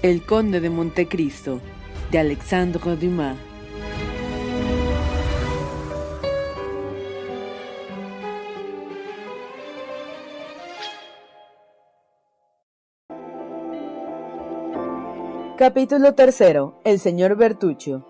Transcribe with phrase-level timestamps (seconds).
[0.00, 1.60] El Conde de Montecristo,
[2.12, 3.36] de Alexandre Dumas.
[15.56, 16.80] Capítulo tercero.
[16.84, 18.06] El señor Bertuccio.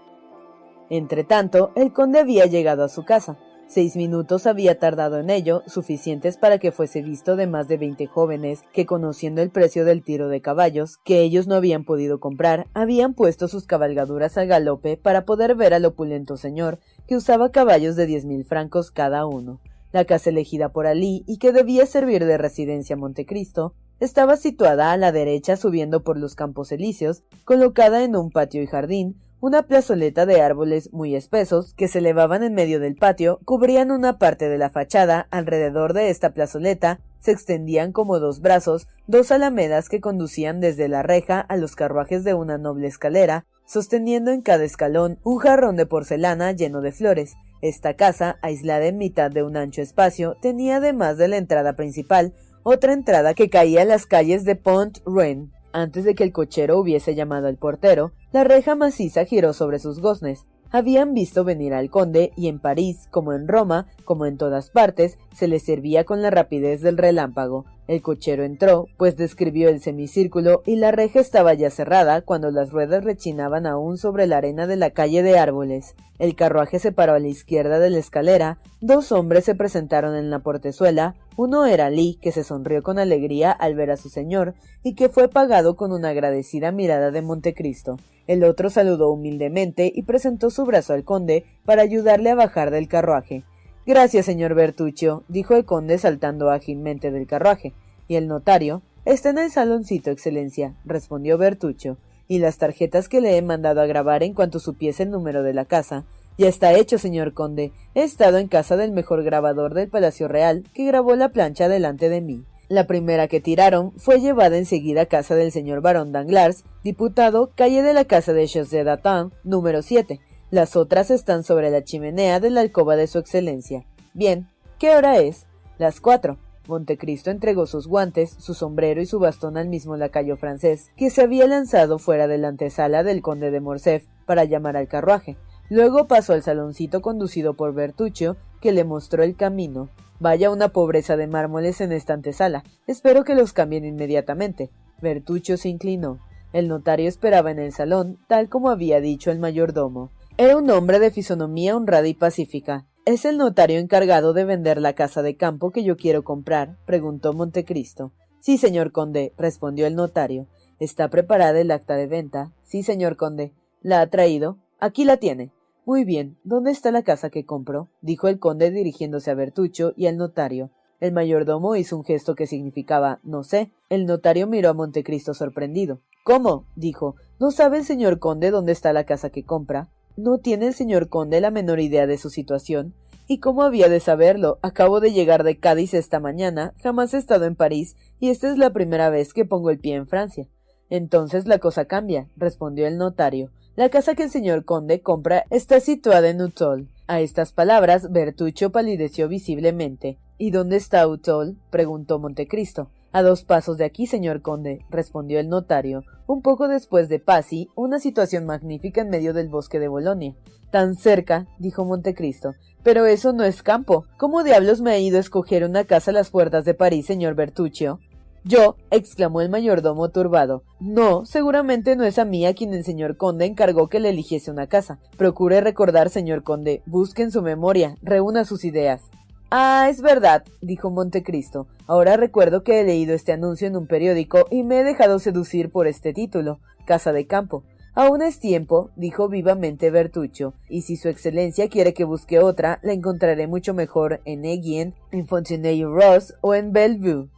[0.90, 3.38] Entretanto, el conde había llegado a su casa.
[3.70, 8.06] Seis minutos había tardado en ello, suficientes para que fuese visto de más de veinte
[8.06, 12.66] jóvenes que, conociendo el precio del tiro de caballos, que ellos no habían podido comprar,
[12.72, 17.94] habían puesto sus cabalgaduras al galope para poder ver al opulento señor, que usaba caballos
[17.94, 19.60] de diez mil francos cada uno.
[19.92, 24.92] La casa elegida por Alí y que debía servir de residencia a Montecristo estaba situada
[24.92, 29.62] a la derecha subiendo por los campos elíseos, colocada en un patio y jardín, una
[29.62, 34.48] plazoleta de árboles muy espesos que se elevaban en medio del patio cubrían una parte
[34.48, 35.28] de la fachada.
[35.30, 41.02] Alrededor de esta plazoleta se extendían como dos brazos dos alamedas que conducían desde la
[41.02, 45.86] reja a los carruajes de una noble escalera, sosteniendo en cada escalón un jarrón de
[45.86, 47.34] porcelana lleno de flores.
[47.62, 52.34] Esta casa, aislada en mitad de un ancho espacio, tenía además de la entrada principal
[52.64, 55.52] otra entrada que caía a las calles de Pont Ruin.
[55.72, 60.00] Antes de que el cochero hubiese llamado al portero, la reja maciza giró sobre sus
[60.00, 60.46] goznes.
[60.70, 65.16] Habían visto venir al conde y en París, como en Roma, como en todas partes,
[65.34, 67.64] se le servía con la rapidez del relámpago.
[67.86, 72.70] El cochero entró, pues describió el semicírculo y la reja estaba ya cerrada cuando las
[72.70, 75.94] ruedas rechinaban aún sobre la arena de la calle de árboles.
[76.18, 80.28] El carruaje se paró a la izquierda de la escalera, dos hombres se presentaron en
[80.28, 84.54] la portezuela, uno era Lee, que se sonrió con alegría al ver a su señor,
[84.82, 87.96] y que fue pagado con una agradecida mirada de Montecristo.
[88.28, 92.86] El otro saludó humildemente y presentó su brazo al conde para ayudarle a bajar del
[92.86, 93.42] carruaje.
[93.86, 97.72] Gracias, señor Bertuccio, dijo el conde saltando ágilmente del carruaje.
[98.06, 98.82] Y el notario.
[99.06, 101.96] Está en el saloncito, excelencia, respondió Bertuccio.
[102.28, 105.54] Y las tarjetas que le he mandado a grabar en cuanto supiese el número de
[105.54, 106.04] la casa.
[106.36, 107.72] Ya está hecho, señor conde.
[107.94, 112.10] He estado en casa del mejor grabador del Palacio Real, que grabó la plancha delante
[112.10, 112.44] de mí.
[112.68, 117.82] La primera que tiraron fue llevada enseguida a casa del señor barón Danglars, diputado, calle
[117.82, 120.20] de la casa de José Datin, número 7.
[120.50, 123.86] Las otras están sobre la chimenea de la alcoba de su excelencia.
[124.12, 124.48] Bien,
[124.78, 125.46] ¿qué hora es?
[125.78, 126.36] Las cuatro.
[126.66, 131.22] Montecristo entregó sus guantes, su sombrero y su bastón al mismo lacayo francés, que se
[131.22, 135.38] había lanzado fuera de la antesala del conde de Morcerf para llamar al carruaje.
[135.70, 139.88] Luego pasó al saloncito conducido por Bertuccio, que le mostró el camino.
[140.20, 142.64] Vaya una pobreza de mármoles en esta antesala.
[142.86, 144.70] Espero que los cambien inmediatamente.
[145.00, 146.18] Bertuccio se inclinó.
[146.52, 150.10] El notario esperaba en el salón, tal como había dicho el mayordomo.
[150.36, 152.86] Era un hombre de fisonomía honrada y pacífica.
[153.04, 156.76] ¿Es el notario encargado de vender la casa de campo que yo quiero comprar?
[156.84, 158.12] preguntó Montecristo.
[158.40, 160.46] Sí, señor conde, respondió el notario.
[160.78, 162.52] ¿Está preparada el acta de venta?
[162.62, 163.52] Sí, señor conde.
[163.80, 164.58] ¿La ha traído?
[164.78, 165.52] Aquí la tiene.
[165.88, 166.36] Muy bien.
[166.44, 167.88] ¿Dónde está la casa que compró?
[168.02, 170.70] dijo el conde dirigiéndose a Bertucho y al notario.
[171.00, 173.72] El mayordomo hizo un gesto que significaba no sé.
[173.88, 176.02] El notario miró a Montecristo sorprendido.
[176.24, 176.66] ¿Cómo?
[176.76, 177.16] dijo.
[177.40, 179.88] ¿No sabe el señor conde dónde está la casa que compra?
[180.14, 182.92] ¿No tiene el señor conde la menor idea de su situación?
[183.26, 184.58] ¿Y cómo había de saberlo?
[184.60, 188.58] Acabo de llegar de Cádiz esta mañana, jamás he estado en París, y esta es
[188.58, 190.48] la primera vez que pongo el pie en Francia.
[190.90, 193.50] Entonces la cosa cambia, respondió el notario.
[193.78, 196.88] La casa que el señor conde compra está situada en Utol.
[197.06, 200.18] A estas palabras, Bertuccio palideció visiblemente.
[200.36, 201.56] ¿Y dónde está Utol?
[201.70, 202.90] preguntó Montecristo.
[203.12, 207.68] A dos pasos de aquí, señor conde, respondió el notario, un poco después de Pasi,
[207.76, 210.34] una situación magnífica en medio del bosque de Bolonia.
[210.72, 212.54] Tan cerca, dijo Montecristo.
[212.82, 214.06] Pero eso no es campo.
[214.18, 217.36] ¿Cómo diablos me ha ido a escoger una casa a las puertas de París, señor
[217.36, 218.00] Bertuccio?
[218.48, 220.62] Yo, exclamó el mayordomo turbado.
[220.80, 224.50] No, seguramente no es a mí a quien el señor conde encargó que le eligiese
[224.50, 224.98] una casa.
[225.18, 229.02] Procure recordar, señor conde, busque en su memoria, reúna sus ideas.
[229.50, 231.66] Ah, es verdad, dijo Montecristo.
[231.86, 235.70] Ahora recuerdo que he leído este anuncio en un periódico y me he dejado seducir
[235.70, 237.64] por este título, Casa de Campo.
[237.92, 242.94] Aún es tiempo, dijo vivamente Bertuccio, y si su excelencia quiere que busque otra, la
[242.94, 247.28] encontraré mucho mejor en Eguien, en Fontenay-Ross o en Bellevue.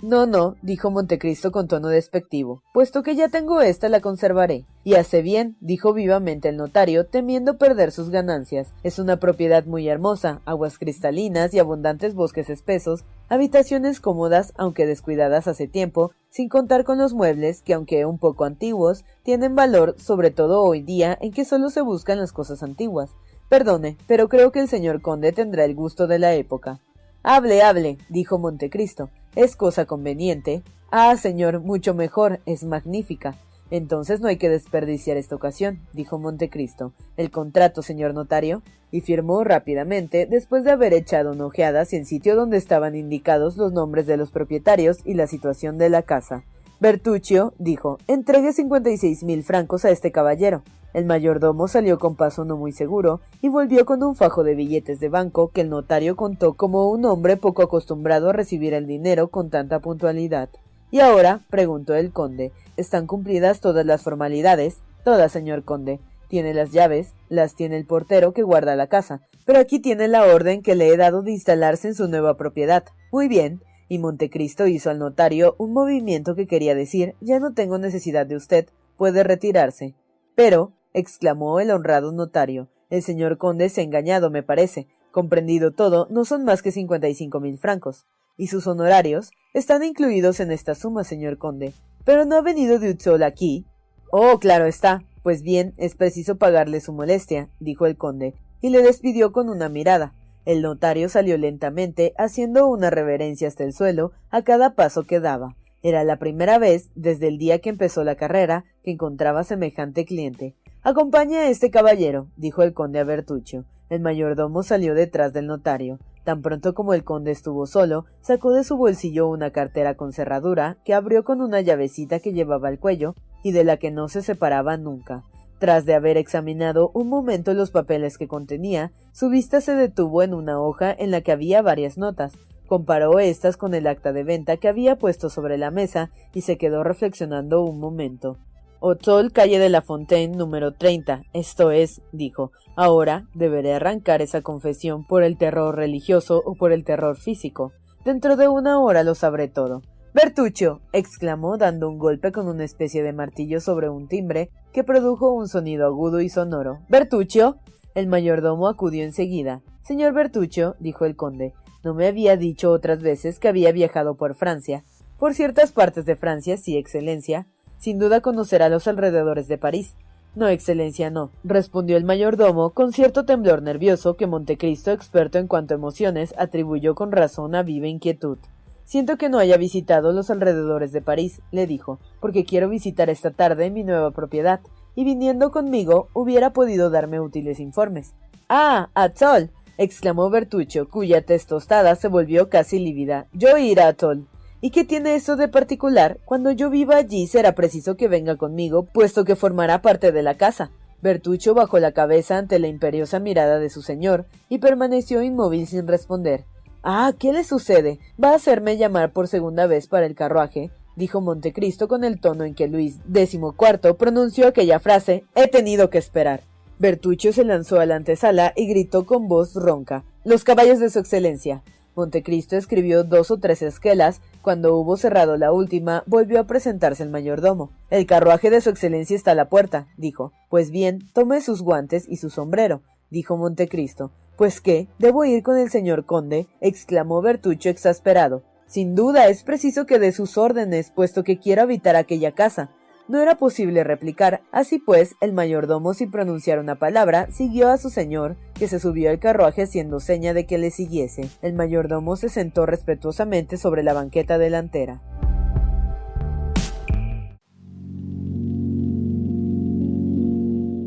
[0.00, 2.62] No, no, dijo Montecristo con tono despectivo.
[2.72, 4.64] Puesto que ya tengo esta, la conservaré.
[4.84, 8.72] Y hace bien, dijo vivamente el notario, temiendo perder sus ganancias.
[8.84, 15.48] Es una propiedad muy hermosa, aguas cristalinas y abundantes bosques espesos, habitaciones cómodas, aunque descuidadas
[15.48, 20.30] hace tiempo, sin contar con los muebles, que aunque un poco antiguos, tienen valor, sobre
[20.30, 23.10] todo hoy día, en que solo se buscan las cosas antiguas.
[23.48, 26.78] Perdone, pero creo que el señor conde tendrá el gusto de la época.
[27.24, 29.10] Hable, hable, dijo Montecristo.
[29.36, 30.62] ¿Es cosa conveniente?
[30.90, 33.36] Ah, señor, mucho mejor, es magnífica.
[33.70, 36.92] Entonces no hay que desperdiciar esta ocasión, dijo Montecristo.
[37.16, 38.62] El contrato, señor notario.
[38.90, 43.58] Y firmó rápidamente, después de haber echado una ojeada hacia el sitio donde estaban indicados
[43.58, 46.44] los nombres de los propietarios y la situación de la casa.
[46.80, 50.62] Bertuccio, dijo, entregue cincuenta y seis mil francos a este caballero.
[50.94, 55.00] El mayordomo salió con paso no muy seguro y volvió con un fajo de billetes
[55.00, 59.28] de banco que el notario contó como un hombre poco acostumbrado a recibir el dinero
[59.28, 60.48] con tanta puntualidad.
[60.90, 61.44] ¿Y ahora?
[61.50, 62.52] preguntó el conde.
[62.76, 64.78] ¿Están cumplidas todas las formalidades?
[65.04, 66.00] Todas, señor conde.
[66.28, 70.24] Tiene las llaves, las tiene el portero que guarda la casa, pero aquí tiene la
[70.24, 72.84] orden que le he dado de instalarse en su nueva propiedad.
[73.12, 73.62] Muy bien.
[73.90, 78.36] Y Montecristo hizo al notario un movimiento que quería decir ya no tengo necesidad de
[78.36, 78.68] usted,
[78.98, 79.94] puede retirarse.
[80.34, 82.68] Pero, exclamó el honrado notario.
[82.90, 84.88] El señor conde se ha engañado, me parece.
[85.10, 88.06] Comprendido todo, no son más que cincuenta y cinco mil francos.
[88.36, 91.72] Y sus honorarios están incluidos en esta suma, señor conde.
[92.04, 93.66] Pero no ha venido de Utzol aquí.
[94.10, 95.02] Oh, claro está.
[95.22, 99.68] Pues bien, es preciso pagarle su molestia, dijo el conde, y le despidió con una
[99.68, 100.14] mirada.
[100.46, 105.56] El notario salió lentamente, haciendo una reverencia hasta el suelo a cada paso que daba.
[105.82, 110.54] Era la primera vez, desde el día que empezó la carrera, que encontraba semejante cliente.
[110.90, 113.66] Acompaña a este caballero, dijo el conde a Bertuccio.
[113.90, 115.98] El mayordomo salió detrás del notario.
[116.24, 120.78] Tan pronto como el conde estuvo solo, sacó de su bolsillo una cartera con cerradura,
[120.86, 123.14] que abrió con una llavecita que llevaba al cuello,
[123.44, 125.24] y de la que no se separaba nunca.
[125.58, 130.32] Tras de haber examinado un momento los papeles que contenía, su vista se detuvo en
[130.32, 132.32] una hoja en la que había varias notas.
[132.66, 136.56] Comparó estas con el acta de venta que había puesto sobre la mesa y se
[136.56, 138.38] quedó reflexionando un momento.
[138.80, 141.22] Otol, calle de la Fontaine, número 30.
[141.32, 146.84] Esto es, dijo, ahora deberé arrancar esa confesión por el terror religioso o por el
[146.84, 147.72] terror físico.
[148.04, 149.82] Dentro de una hora lo sabré todo.
[150.14, 155.32] Bertuccio, exclamó dando un golpe con una especie de martillo sobre un timbre que produjo
[155.32, 156.78] un sonido agudo y sonoro.
[156.88, 157.58] Bertuccio.
[157.94, 159.60] El mayordomo acudió enseguida.
[159.82, 164.34] Señor Bertuccio, dijo el conde, no me había dicho otras veces que había viajado por
[164.34, 164.84] Francia.
[165.18, 167.48] Por ciertas partes de Francia, sí, excelencia.
[167.78, 169.94] Sin duda conocerá los alrededores de París.
[170.34, 175.74] No, excelencia, no, respondió el mayordomo con cierto temblor nervioso que Montecristo, experto en cuanto
[175.74, 178.38] a emociones, atribuyó con razón a viva inquietud.
[178.84, 183.30] Siento que no haya visitado los alrededores de París, le dijo, porque quiero visitar esta
[183.30, 184.60] tarde mi nueva propiedad,
[184.94, 188.14] y viniendo conmigo hubiera podido darme útiles informes.
[188.48, 193.26] Ah, Atol, exclamó Bertuccio, cuya tez tostada se volvió casi lívida.
[193.32, 194.26] Yo iré a Atol.
[194.60, 196.18] ¿Y qué tiene eso de particular?
[196.24, 200.36] Cuando yo viva allí será preciso que venga conmigo, puesto que formará parte de la
[200.36, 200.72] casa.
[201.00, 205.86] Bertuccio bajó la cabeza ante la imperiosa mirada de su señor y permaneció inmóvil sin
[205.86, 206.44] responder.
[206.82, 208.00] Ah, ¿qué le sucede?
[208.22, 210.72] ¿Va a hacerme llamar por segunda vez para el carruaje?
[210.96, 215.98] dijo Montecristo con el tono en que Luis XIV pronunció aquella frase He tenido que
[215.98, 216.40] esperar.
[216.80, 220.98] Bertuccio se lanzó a la antesala y gritó con voz ronca Los caballos de su
[220.98, 221.62] excelencia.
[221.98, 224.20] Montecristo escribió dos o tres esquelas.
[224.40, 227.70] Cuando hubo cerrado la última, volvió a presentarse el mayordomo.
[227.90, 230.32] El carruaje de su excelencia está a la puerta, dijo.
[230.48, 234.12] Pues bien, tome sus guantes y su sombrero, dijo Montecristo.
[234.36, 238.44] Pues qué, debo ir con el señor conde, exclamó Bertuccio exasperado.
[238.68, 242.70] Sin duda es preciso que dé sus órdenes, puesto que quiero habitar aquella casa.
[243.08, 247.88] No era posible replicar, así pues, el mayordomo sin pronunciar una palabra siguió a su
[247.88, 251.30] señor, que se subió al carruaje haciendo seña de que le siguiese.
[251.40, 255.00] El mayordomo se sentó respetuosamente sobre la banqueta delantera.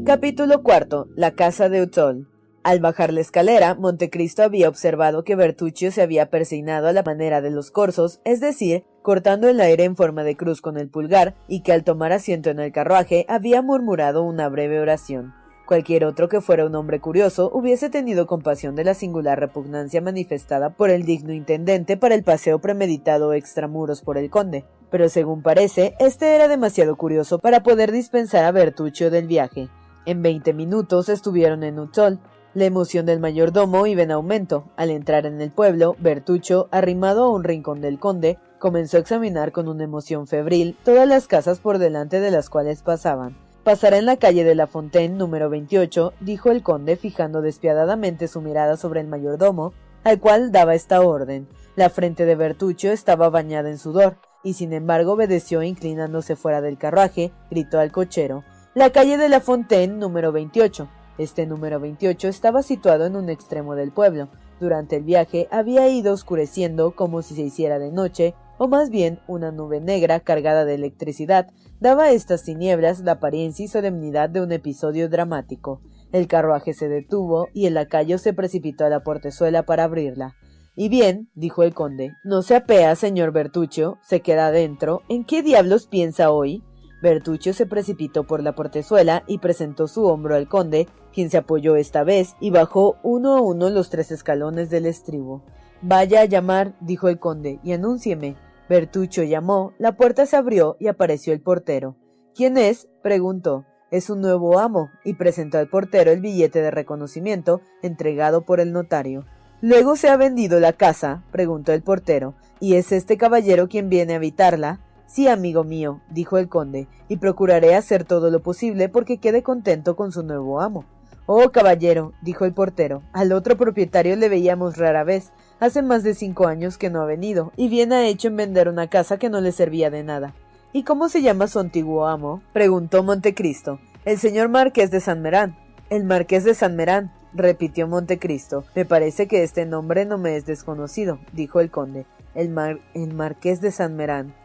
[0.05, 1.07] Capítulo cuarto.
[1.15, 2.30] La casa de Utol.
[2.63, 7.41] Al bajar la escalera, Montecristo había observado que Bertuccio se había persignado a la manera
[7.41, 11.33] de los corzos, es decir, cortando el aire en forma de cruz con el pulgar,
[11.47, 15.33] y que al tomar asiento en el carruaje había murmurado una breve oración.
[15.65, 20.69] Cualquier otro que fuera un hombre curioso hubiese tenido compasión de la singular repugnancia manifestada
[20.69, 25.95] por el digno intendente para el paseo premeditado extramuros por el conde, pero según parece,
[25.97, 29.69] este era demasiado curioso para poder dispensar a Bertuccio del viaje.
[30.05, 32.19] En veinte minutos estuvieron en Utzol,
[32.53, 34.65] la emoción del mayordomo iba en aumento.
[34.75, 39.51] Al entrar en el pueblo, Bertucho, arrimado a un rincón del conde, comenzó a examinar
[39.51, 43.37] con una emoción febril todas las casas por delante de las cuales pasaban.
[43.63, 48.41] Pasará en la calle de la Fontaine número 28, dijo el conde fijando despiadadamente su
[48.41, 51.47] mirada sobre el mayordomo, al cual daba esta orden.
[51.75, 56.77] La frente de Bertucho estaba bañada en sudor, y sin embargo obedeció inclinándose fuera del
[56.77, 58.43] carruaje, gritó al cochero.
[58.73, 60.87] La calle de la Fontaine número 28.
[61.17, 64.29] Este número 28 estaba situado en un extremo del pueblo.
[64.59, 69.19] Durante el viaje había ido oscureciendo como si se hiciera de noche, o más bien
[69.27, 71.47] una nube negra cargada de electricidad
[71.79, 75.81] daba a estas tinieblas la apariencia y solemnidad de un episodio dramático.
[76.11, 80.35] El carruaje se detuvo y el lacayo se precipitó a la portezuela para abrirla.
[80.75, 85.01] Y bien, dijo el conde, no se apea, señor Bertuccio, se queda adentro.
[85.09, 86.63] ¿En qué diablos piensa hoy?
[87.01, 91.75] Bertuccio se precipitó por la portezuela y presentó su hombro al conde, quien se apoyó
[91.75, 95.43] esta vez y bajó uno a uno los tres escalones del estribo.
[95.81, 98.35] Vaya a llamar, dijo el conde, y anúncieme.
[98.69, 101.97] Bertuccio llamó, la puerta se abrió y apareció el portero.
[102.35, 102.87] ¿Quién es?
[103.01, 103.65] preguntó.
[103.89, 108.71] Es un nuevo amo, y presentó al portero el billete de reconocimiento entregado por el
[108.71, 109.25] notario.
[109.59, 111.23] ¿Luego se ha vendido la casa?
[111.31, 112.35] preguntó el portero.
[112.59, 114.79] ¿Y es este caballero quien viene a habitarla?
[115.11, 119.97] Sí, amigo mío, dijo el conde, y procuraré hacer todo lo posible porque quede contento
[119.97, 120.85] con su nuevo amo.
[121.25, 125.33] Oh, caballero, dijo el portero, al otro propietario le veíamos rara vez.
[125.59, 128.69] Hace más de cinco años que no ha venido, y bien ha hecho en vender
[128.69, 130.33] una casa que no le servía de nada.
[130.71, 132.41] ¿Y cómo se llama su antiguo amo?
[132.53, 133.79] preguntó Montecristo.
[134.05, 135.57] El señor Marqués de San Merán.
[135.89, 138.63] El Marqués de San Merán, repitió Montecristo.
[138.75, 142.05] Me parece que este nombre no me es desconocido, dijo el conde.
[142.33, 144.39] El, mar el Marqués de San Merán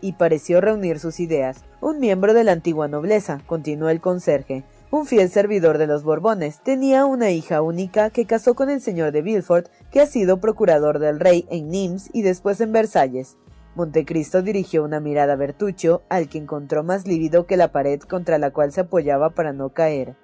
[0.00, 1.64] y, pareció reunir sus ideas.
[1.80, 6.60] Un miembro de la antigua nobleza, continuó el conserje, un fiel servidor de los Borbones,
[6.62, 10.98] tenía una hija única que casó con el señor de Villefort, que ha sido procurador
[10.98, 13.36] del rey en Nimes y después en Versalles.
[13.76, 18.38] Montecristo dirigió una mirada a Bertuccio, al que encontró más lívido que la pared contra
[18.38, 20.16] la cual se apoyaba para no caer.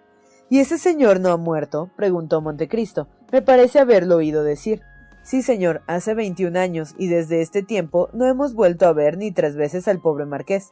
[0.49, 1.90] ¿Y ese señor no ha muerto?
[1.97, 3.09] preguntó Montecristo.
[3.33, 4.83] Me parece haberlo oído decir.
[5.26, 9.33] Sí, señor, hace veintiún años, y desde este tiempo no hemos vuelto a ver ni
[9.33, 10.71] tres veces al pobre marqués.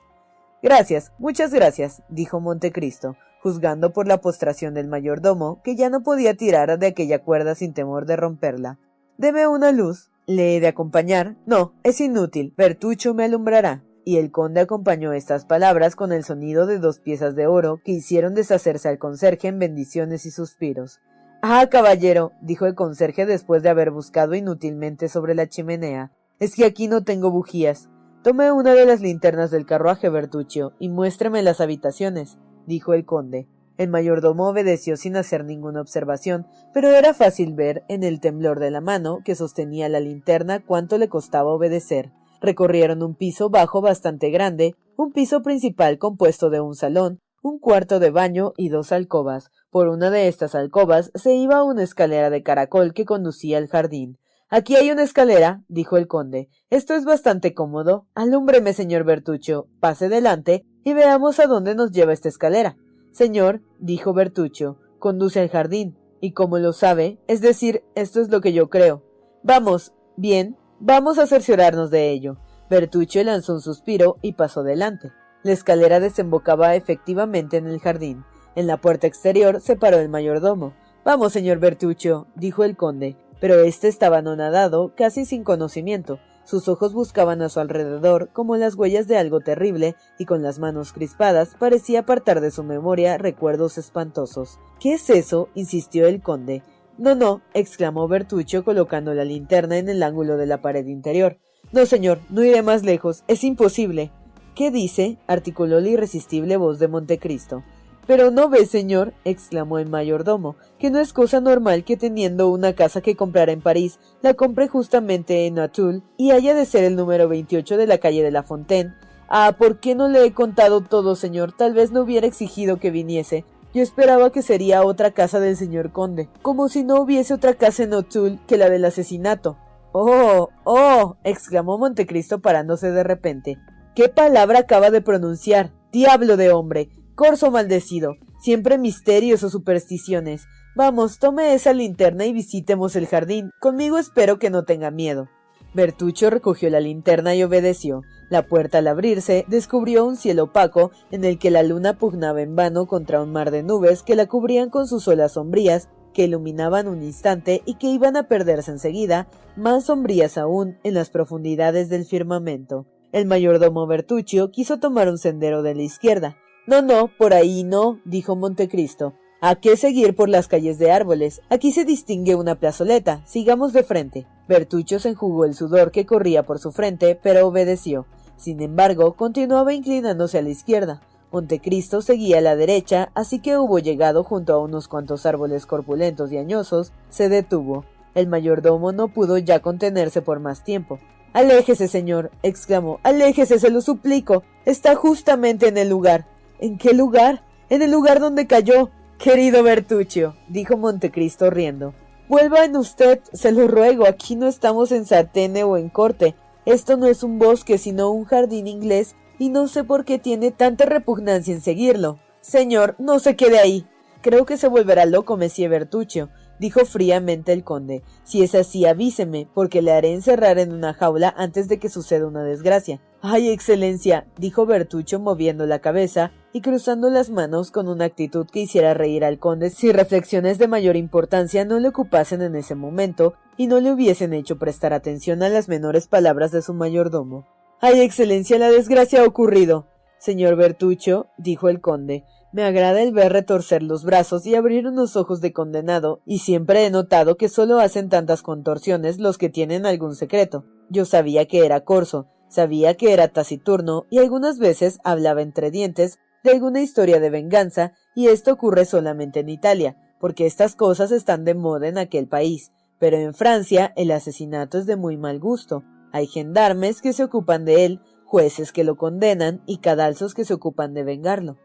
[0.63, 6.37] Gracias, muchas gracias, dijo Montecristo, juzgando por la postración del mayordomo, que ya no podía
[6.37, 8.79] tirar de aquella cuerda sin temor de romperla.
[9.19, 10.13] Deme una luz.
[10.27, 11.35] ¿Le he de acompañar?
[11.47, 12.55] No, es inútil.
[12.57, 13.83] Bertucho me alumbrará.
[14.05, 17.91] Y el conde acompañó estas palabras con el sonido de dos piezas de oro que
[17.91, 21.01] hicieron deshacerse al conserje en bendiciones y suspiros.
[21.47, 26.11] Ah, caballero, dijo el conserje después de haber buscado inútilmente sobre la chimenea.
[26.41, 27.91] Es que aquí no tengo bujías.
[28.23, 33.47] Tome una de las linternas del carruaje, Bertuccio, y muéstreme las habitaciones, dijo el conde.
[33.77, 38.71] El mayordomo obedeció sin hacer ninguna observación, pero era fácil ver, en el temblor de
[38.71, 42.11] la mano que sostenía la linterna, cuánto le costaba obedecer.
[42.41, 48.01] Recorrieron un piso bajo bastante grande, un piso principal compuesto de un salón, un cuarto
[48.01, 49.51] de baño y dos alcobas.
[49.75, 54.21] Por una de estas alcobas se iba una escalera de caracol que conducía al jardín.
[54.49, 56.49] Aquí hay una escalera, dijo el conde.
[56.71, 58.07] Esto es bastante cómodo.
[58.15, 59.67] Alúmbreme, señor Bertuccio.
[59.81, 62.77] Pase delante y veamos a dónde nos lleva esta escalera.
[63.11, 65.99] Señor, dijo Bertuccio, conduce al jardín.
[66.21, 69.03] Y como lo sabe, es decir, esto es lo que yo creo.
[69.43, 72.37] Vamos, bien, vamos a cerciorarnos de ello.
[72.71, 75.11] Bertuccio lanzó un suspiro y pasó delante.
[75.43, 78.25] La escalera desembocaba efectivamente en el jardín.
[78.57, 80.75] En la puerta exterior se paró el mayordomo.
[81.05, 86.19] Vamos, señor Bertuccio, dijo el conde, pero éste estaba anonadado, casi sin conocimiento.
[86.45, 90.59] Sus ojos buscaban a su alrededor como las huellas de algo terrible, y con las
[90.59, 94.59] manos crispadas parecía apartar de su memoria recuerdos espantosos.
[94.79, 95.49] ¿Qué es eso?
[95.55, 96.63] insistió el conde.
[96.97, 101.39] No, no, exclamó Bertuccio colocando la linterna en el ángulo de la pared interior.
[101.73, 103.25] No, señor, no iré más lejos.
[103.27, 104.13] Es imposible.
[104.55, 105.19] ¿Qué dice?
[105.27, 107.65] articuló la irresistible voz de Montecristo.
[108.07, 112.75] Pero no ve, señor, exclamó el mayordomo, que no es cosa normal que teniendo una
[112.75, 116.97] casa que comprar en París, la compre justamente en Atul y haya de ser el
[116.97, 118.95] número 28 de la calle de la Fontaine.
[119.29, 121.53] Ah, ¿por qué no le he contado todo, señor?
[121.53, 123.45] Tal vez no hubiera exigido que viniese.
[123.73, 127.83] Yo esperaba que sería otra casa del señor conde, como si no hubiese otra casa
[127.83, 129.57] en Atul que la del asesinato.
[129.93, 133.59] Oh, oh, exclamó Montecristo parándose de repente.
[133.95, 135.73] ¿Qué palabra acaba de pronunciar?
[135.93, 136.91] Diablo de hombre.
[137.15, 140.49] Corso maldecido, siempre misterios o supersticiones.
[140.75, 143.51] Vamos, tome esa linterna y visitemos el jardín.
[143.61, 145.29] Conmigo espero que no tenga miedo.
[145.75, 148.03] Bertuccio recogió la linterna y obedeció.
[148.31, 152.57] La puerta al abrirse descubrió un cielo opaco en el que la luna pugnaba en
[152.57, 156.89] vano contra un mar de nubes que la cubrían con sus olas sombrías, que iluminaban
[156.89, 162.07] un instante y que iban a perderse enseguida, más sombrías aún en las profundidades del
[162.07, 162.87] firmamento.
[163.13, 168.01] El mayordomo Bertuccio quiso tomar un sendero de la izquierda, no, no, por ahí no,
[168.05, 169.13] dijo Montecristo.
[169.43, 171.43] ¿A qué seguir por las calles de árboles?
[171.51, 173.21] Aquí se distingue una plazoleta.
[173.27, 174.27] Sigamos de frente.
[174.49, 178.07] Bertuccio se enjugó el sudor que corría por su frente, pero obedeció.
[178.39, 181.03] Sin embargo, continuaba inclinándose a la izquierda.
[181.31, 186.33] Montecristo seguía a la derecha, así que hubo llegado junto a unos cuantos árboles corpulentos
[186.33, 187.85] y añosos, se detuvo.
[188.15, 191.01] El mayordomo no pudo ya contenerse por más tiempo.
[191.35, 193.01] Aléjese, señor, exclamó.
[193.03, 194.45] Aléjese, se lo suplico.
[194.65, 196.27] Está justamente en el lugar.
[196.59, 197.43] ¿En qué lugar?
[197.69, 198.91] En el lugar donde cayó.
[199.19, 201.95] Querido Bertuccio, dijo Montecristo riendo.
[202.29, 206.35] Vuelva en usted, se lo ruego, aquí no estamos en Satene o en corte.
[206.67, 210.51] Esto no es un bosque, sino un jardín inglés, y no sé por qué tiene
[210.51, 212.19] tanta repugnancia en seguirlo.
[212.41, 213.87] Señor, no se quede ahí.
[214.21, 218.03] Creo que se volverá loco, Monsieur Bertuccio dijo fríamente el conde.
[218.25, 222.27] Si es así, avíseme, porque le haré encerrar en una jaula antes de que suceda
[222.27, 223.01] una desgracia.
[223.21, 228.61] Ay, excelencia, dijo Bertucho moviendo la cabeza y cruzando las manos con una actitud que
[228.61, 233.35] hiciera reír al conde si reflexiones de mayor importancia no le ocupasen en ese momento
[233.57, 237.47] y no le hubiesen hecho prestar atención a las menores palabras de su mayordomo.
[237.81, 239.87] Ay, excelencia, la desgracia ha ocurrido.
[240.19, 245.17] Señor Bertucho, dijo el conde, me agrada el ver retorcer los brazos y abrir unos
[245.17, 249.87] ojos de condenado, y siempre he notado que solo hacen tantas contorsiones los que tienen
[249.87, 250.65] algún secreto.
[250.89, 256.21] Yo sabía que era corso, sabía que era taciturno, y algunas veces hablaba entre dientes
[256.45, 261.45] de alguna historia de venganza, y esto ocurre solamente en Italia, porque estas cosas están
[261.45, 262.71] de moda en aquel país.
[263.01, 265.83] Pero en Francia el asesinato es de muy mal gusto.
[266.13, 270.55] Hay gendarmes que se ocupan de él, jueces que lo condenan y cadalzos que se
[270.55, 271.59] ocupan de vengarlo.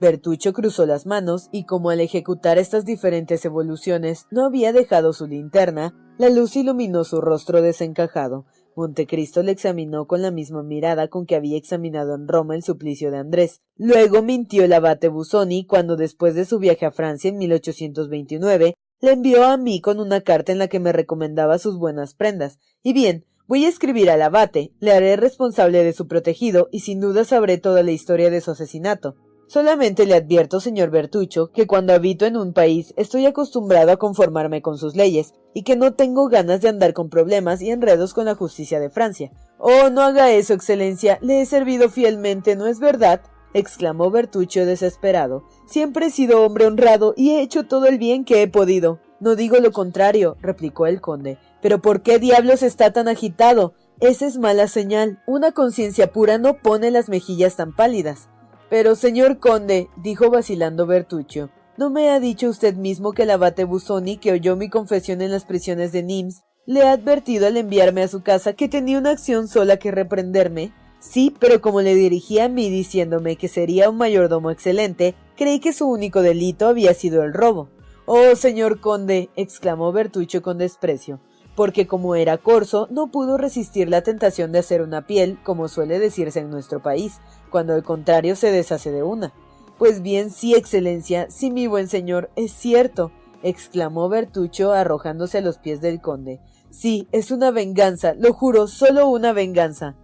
[0.00, 5.26] Bertucho cruzó las manos y como al ejecutar estas diferentes evoluciones no había dejado su
[5.26, 8.46] linterna, la luz iluminó su rostro desencajado.
[8.76, 13.10] Montecristo le examinó con la misma mirada con que había examinado en Roma el suplicio
[13.10, 13.60] de Andrés.
[13.76, 19.12] Luego mintió el abate Busoni cuando después de su viaje a Francia en 1829 le
[19.12, 22.58] envió a mí con una carta en la que me recomendaba sus buenas prendas.
[22.82, 27.00] Y bien, voy a escribir al abate, le haré responsable de su protegido y sin
[27.00, 29.16] duda sabré toda la historia de su asesinato.
[29.50, 34.62] Solamente le advierto, señor Bertucho, que cuando habito en un país estoy acostumbrado a conformarme
[34.62, 38.26] con sus leyes, y que no tengo ganas de andar con problemas y enredos con
[38.26, 39.32] la justicia de Francia.
[39.58, 41.18] Oh, no haga eso, Excelencia.
[41.20, 43.22] Le he servido fielmente, ¿no es verdad?
[43.52, 45.42] exclamó Bertucho desesperado.
[45.66, 49.00] Siempre he sido hombre honrado y he hecho todo el bien que he podido.
[49.18, 51.38] No digo lo contrario, replicó el conde.
[51.60, 53.74] Pero ¿por qué diablos está tan agitado?
[53.98, 55.20] Esa es mala señal.
[55.26, 58.28] Una conciencia pura no pone las mejillas tan pálidas.
[58.70, 63.64] Pero, señor conde, dijo vacilando Bertuccio, ¿no me ha dicho usted mismo que el abate
[63.64, 68.02] Busoni, que oyó mi confesión en las prisiones de Nims, le ha advertido al enviarme
[68.02, 70.72] a su casa que tenía una acción sola que reprenderme?
[71.00, 75.72] Sí, pero como le dirigía a mí diciéndome que sería un mayordomo excelente, creí que
[75.72, 77.70] su único delito había sido el robo.
[78.06, 81.18] Oh, señor conde, exclamó Bertuccio con desprecio,
[81.56, 85.98] porque como era corso, no pudo resistir la tentación de hacer una piel, como suele
[85.98, 89.32] decirse en nuestro país, cuando al contrario se deshace de una.
[89.78, 95.58] Pues bien, sí, Excelencia, sí, mi buen señor, es cierto, exclamó Bertucho arrojándose a los
[95.58, 96.40] pies del conde.
[96.70, 99.96] Sí, es una venganza, lo juro, solo una venganza.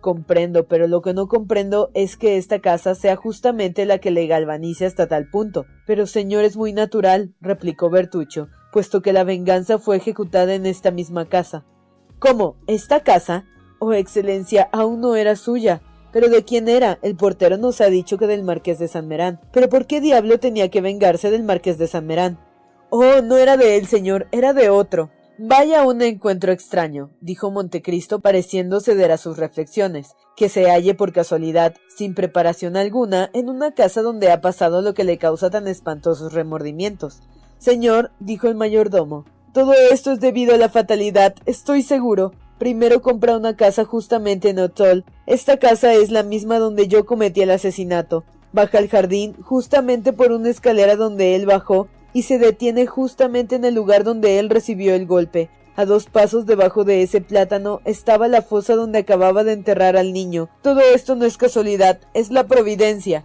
[0.00, 4.26] Comprendo, pero lo que no comprendo es que esta casa sea justamente la que le
[4.26, 5.66] galvanice hasta tal punto.
[5.86, 10.90] Pero señor es muy natural, replicó Bertuccio, puesto que la venganza fue ejecutada en esta
[10.90, 11.64] misma casa.
[12.18, 12.56] ¿Cómo?
[12.66, 13.44] ¿Esta casa?
[13.78, 15.82] Oh, Excelencia, aún no era suya.
[16.12, 16.98] ¿Pero de quién era?
[17.02, 19.40] El portero nos ha dicho que del Marqués de San Merán.
[19.52, 22.38] ¿Pero por qué diablo tenía que vengarse del Marqués de San Merán?
[22.90, 25.10] Oh, no era de él, señor, era de otro.
[25.38, 31.14] Vaya un encuentro extraño, dijo Montecristo pareciendo ceder a sus reflexiones, que se halle por
[31.14, 35.66] casualidad, sin preparación alguna, en una casa donde ha pasado lo que le causa tan
[35.66, 37.20] espantosos remordimientos.
[37.56, 42.32] Señor, dijo el mayordomo, todo esto es debido a la fatalidad, estoy seguro.
[42.60, 45.06] Primero compra una casa justamente en Otol.
[45.24, 48.22] Esta casa es la misma donde yo cometí el asesinato.
[48.52, 53.64] Baja al jardín, justamente por una escalera donde él bajó, y se detiene justamente en
[53.64, 55.48] el lugar donde él recibió el golpe.
[55.74, 60.12] A dos pasos debajo de ese plátano estaba la fosa donde acababa de enterrar al
[60.12, 60.50] niño.
[60.60, 63.24] Todo esto no es casualidad, es la providencia.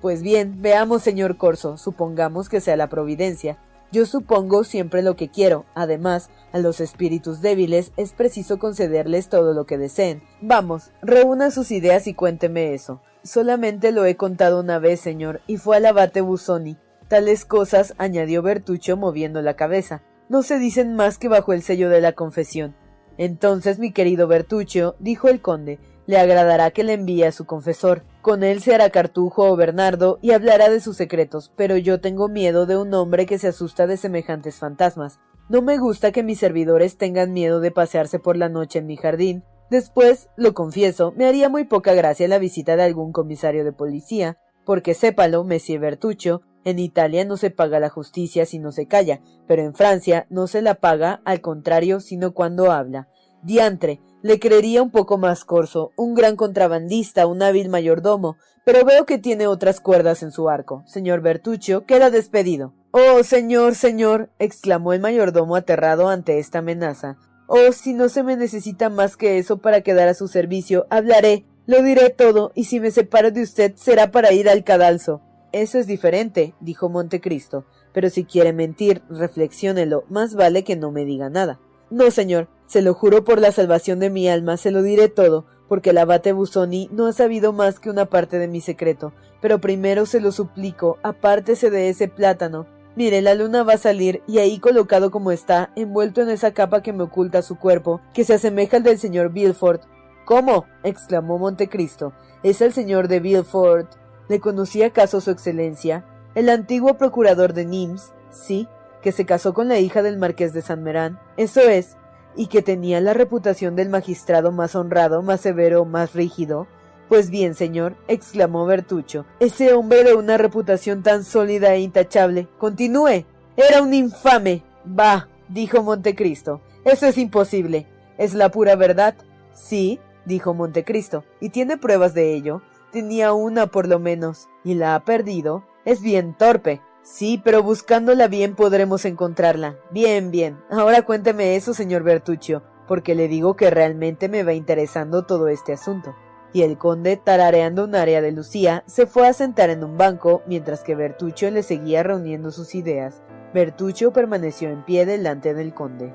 [0.00, 3.58] Pues bien, veamos, señor Corso, supongamos que sea la providencia.
[3.92, 5.66] Yo supongo siempre lo que quiero.
[5.74, 10.22] Además, a los espíritus débiles es preciso concederles todo lo que deseen.
[10.40, 13.02] Vamos, reúna sus ideas y cuénteme eso.
[13.22, 16.78] Solamente lo he contado una vez, señor, y fue al abate Busoni.
[17.08, 21.90] Tales cosas, añadió Bertuccio moviendo la cabeza, no se dicen más que bajo el sello
[21.90, 22.74] de la confesión.
[23.18, 25.78] Entonces, mi querido Bertuccio, dijo el conde,
[26.12, 28.04] le agradará que le envíe a su confesor.
[28.20, 32.28] Con él se hará cartujo o Bernardo y hablará de sus secretos, pero yo tengo
[32.28, 35.20] miedo de un hombre que se asusta de semejantes fantasmas.
[35.48, 38.98] No me gusta que mis servidores tengan miedo de pasearse por la noche en mi
[38.98, 39.42] jardín.
[39.70, 44.36] Después, lo confieso, me haría muy poca gracia la visita de algún comisario de policía,
[44.66, 49.22] porque sépalo, Monsieur Bertuccio, en Italia no se paga la justicia si no se calla,
[49.48, 53.08] pero en Francia no se la paga, al contrario, sino cuando habla.
[53.42, 59.04] Diantre, le creería un poco más corso, un gran contrabandista, un hábil mayordomo, pero veo
[59.04, 60.84] que tiene otras cuerdas en su arco.
[60.86, 62.72] Señor Bertuccio, queda despedido.
[62.92, 67.16] Oh, señor, señor, exclamó el mayordomo aterrado ante esta amenaza.
[67.48, 71.44] Oh, si no se me necesita más que eso para quedar a su servicio, hablaré,
[71.66, 75.20] lo diré todo, y si me separo de usted será para ir al cadalso.
[75.52, 81.04] Eso es diferente, dijo Montecristo, pero si quiere mentir, reflexiónelo, más vale que no me
[81.04, 81.60] diga nada.
[81.90, 85.44] No, señor, se lo juro por la salvación de mi alma, se lo diré todo,
[85.68, 89.60] porque el abate Busoni no ha sabido más que una parte de mi secreto, pero
[89.60, 92.66] primero se lo suplico, apártese de ese plátano.
[92.96, 96.82] Mire, la luna va a salir, y ahí colocado como está, envuelto en esa capa
[96.82, 99.80] que me oculta su cuerpo, que se asemeja al del señor Bilford.
[100.24, 100.64] ¿Cómo?
[100.82, 102.14] exclamó Montecristo.
[102.42, 103.84] Es el señor de Bilford.
[104.30, 106.06] ¿Le conocía acaso su excelencia?
[106.34, 108.66] El antiguo procurador de Nimes, sí,
[109.02, 111.98] que se casó con la hija del marqués de San Merán, eso es,
[112.36, 116.66] y que tenía la reputación del magistrado más honrado, más severo, más rígido.
[117.08, 122.48] Pues bien, señor, exclamó Bertuccio, ese hombre de una reputación tan sólida e intachable.
[122.58, 123.24] Continúe.
[123.56, 124.62] Era un infame.
[124.84, 126.62] Bah, dijo Montecristo.
[126.84, 127.86] Eso es imposible.
[128.16, 129.14] ¿Es la pura verdad?
[129.52, 131.24] Sí, dijo Montecristo.
[131.40, 132.62] ¿Y tiene pruebas de ello?
[132.92, 135.64] Tenía una por lo menos, y la ha perdido.
[135.84, 136.80] Es bien torpe.
[137.02, 139.76] Sí, pero buscándola bien podremos encontrarla.
[139.90, 140.62] Bien, bien.
[140.70, 145.72] Ahora cuénteme eso, señor Bertuccio, porque le digo que realmente me va interesando todo este
[145.72, 146.14] asunto.
[146.52, 150.42] Y el conde, tarareando un área de Lucía, se fue a sentar en un banco
[150.46, 153.22] mientras que Bertuccio le seguía reuniendo sus ideas.
[153.52, 156.14] Bertuccio permaneció en pie delante del conde.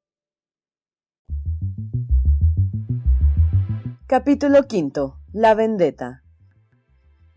[4.11, 5.13] Capítulo V.
[5.31, 6.21] La vendetta.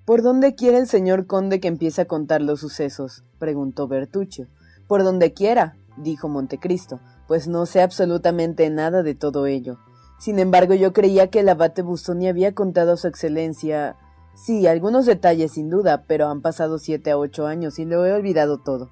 [0.04, 3.22] ¿Por dónde quiere el señor conde que empiece a contar los sucesos?
[3.38, 4.48] preguntó Bertuccio.
[4.88, 9.78] Por donde quiera, dijo Montecristo, pues no sé absolutamente nada de todo ello.
[10.18, 13.96] Sin embargo, yo creía que el abate Busoni había contado a su excelencia.
[14.34, 18.12] Sí, algunos detalles sin duda, pero han pasado siete a ocho años y lo he
[18.12, 18.90] olvidado todo.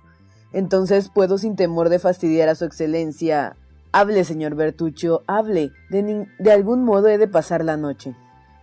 [0.53, 3.57] Entonces puedo sin temor de fastidiar a su excelencia.
[3.95, 5.73] Hable, señor Bertuccio, hable.
[5.91, 8.17] De, algún modo he de pasar la noche.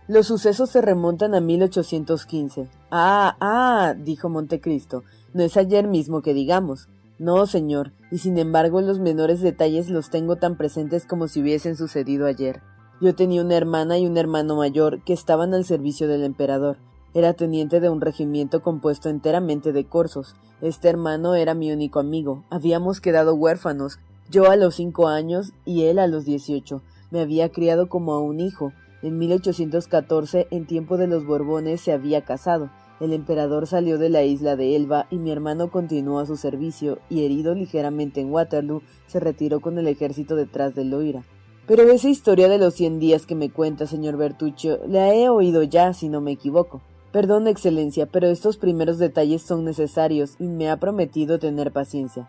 [0.08, 2.68] Los sucesos se remontan a 1815.
[2.90, 5.04] Ah, ah, dijo Montecristo.
[5.32, 6.88] No es ayer mismo que digamos.
[7.20, 11.76] No, señor, y sin embargo los menores detalles los tengo tan presentes como si hubiesen
[11.76, 12.60] sucedido ayer.
[13.00, 16.78] Yo tenía una hermana y un hermano mayor que estaban al servicio del emperador.
[17.14, 20.34] Era teniente de un regimiento compuesto enteramente de corsos.
[20.60, 22.44] Este hermano era mi único amigo.
[22.50, 26.82] Habíamos quedado huérfanos, yo a los cinco años y él a los dieciocho.
[27.10, 28.72] Me había criado como a un hijo.
[29.02, 32.70] En 1814, en tiempo de los Borbones, se había casado.
[33.00, 36.98] El emperador salió de la isla de Elba y mi hermano continuó a su servicio
[37.08, 41.24] y herido ligeramente en Waterloo, se retiró con el ejército detrás de Loira.
[41.66, 45.62] Pero esa historia de los cien días que me cuenta, señor Bertuccio, la he oído
[45.62, 46.82] ya, si no me equivoco.
[47.10, 52.28] Perdón, Excelencia, pero estos primeros detalles son necesarios y me ha prometido tener paciencia.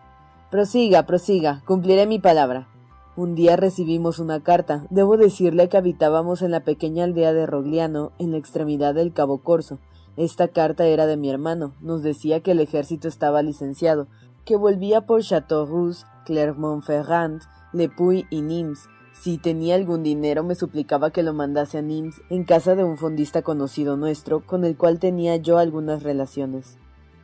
[0.52, 2.68] Prosiga, prosiga, cumpliré mi palabra.
[3.16, 4.86] Un día recibimos una carta.
[4.90, 9.38] Debo decirle que habitábamos en la pequeña aldea de Rogliano, en la extremidad del Cabo
[9.38, 9.78] Corso.
[10.18, 11.72] Esta carta era de mi hermano.
[11.80, 14.08] Nos decía que el ejército estaba licenciado,
[14.44, 17.40] que volvía por Châteauroux, Clermont-Ferrand,
[17.72, 18.90] Le Puy y Nimes.
[19.14, 22.98] Si tenía algún dinero me suplicaba que lo mandase a Nimes, en casa de un
[22.98, 26.76] fondista conocido nuestro, con el cual tenía yo algunas relaciones.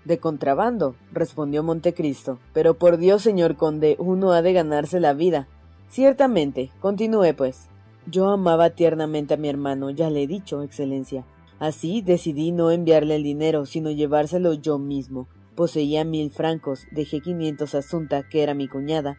[0.09, 2.39] De contrabando, respondió Montecristo.
[2.55, 5.49] Pero por Dios, señor conde, uno ha de ganarse la vida.
[5.91, 7.69] Ciertamente, continúe pues.
[8.07, 11.27] Yo amaba tiernamente a mi hermano, ya le he dicho, Excelencia.
[11.59, 15.29] Así decidí no enviarle el dinero, sino llevárselo yo mismo.
[15.55, 19.19] Poseía mil francos, dejé quinientos a Sunta, que era mi cuñada.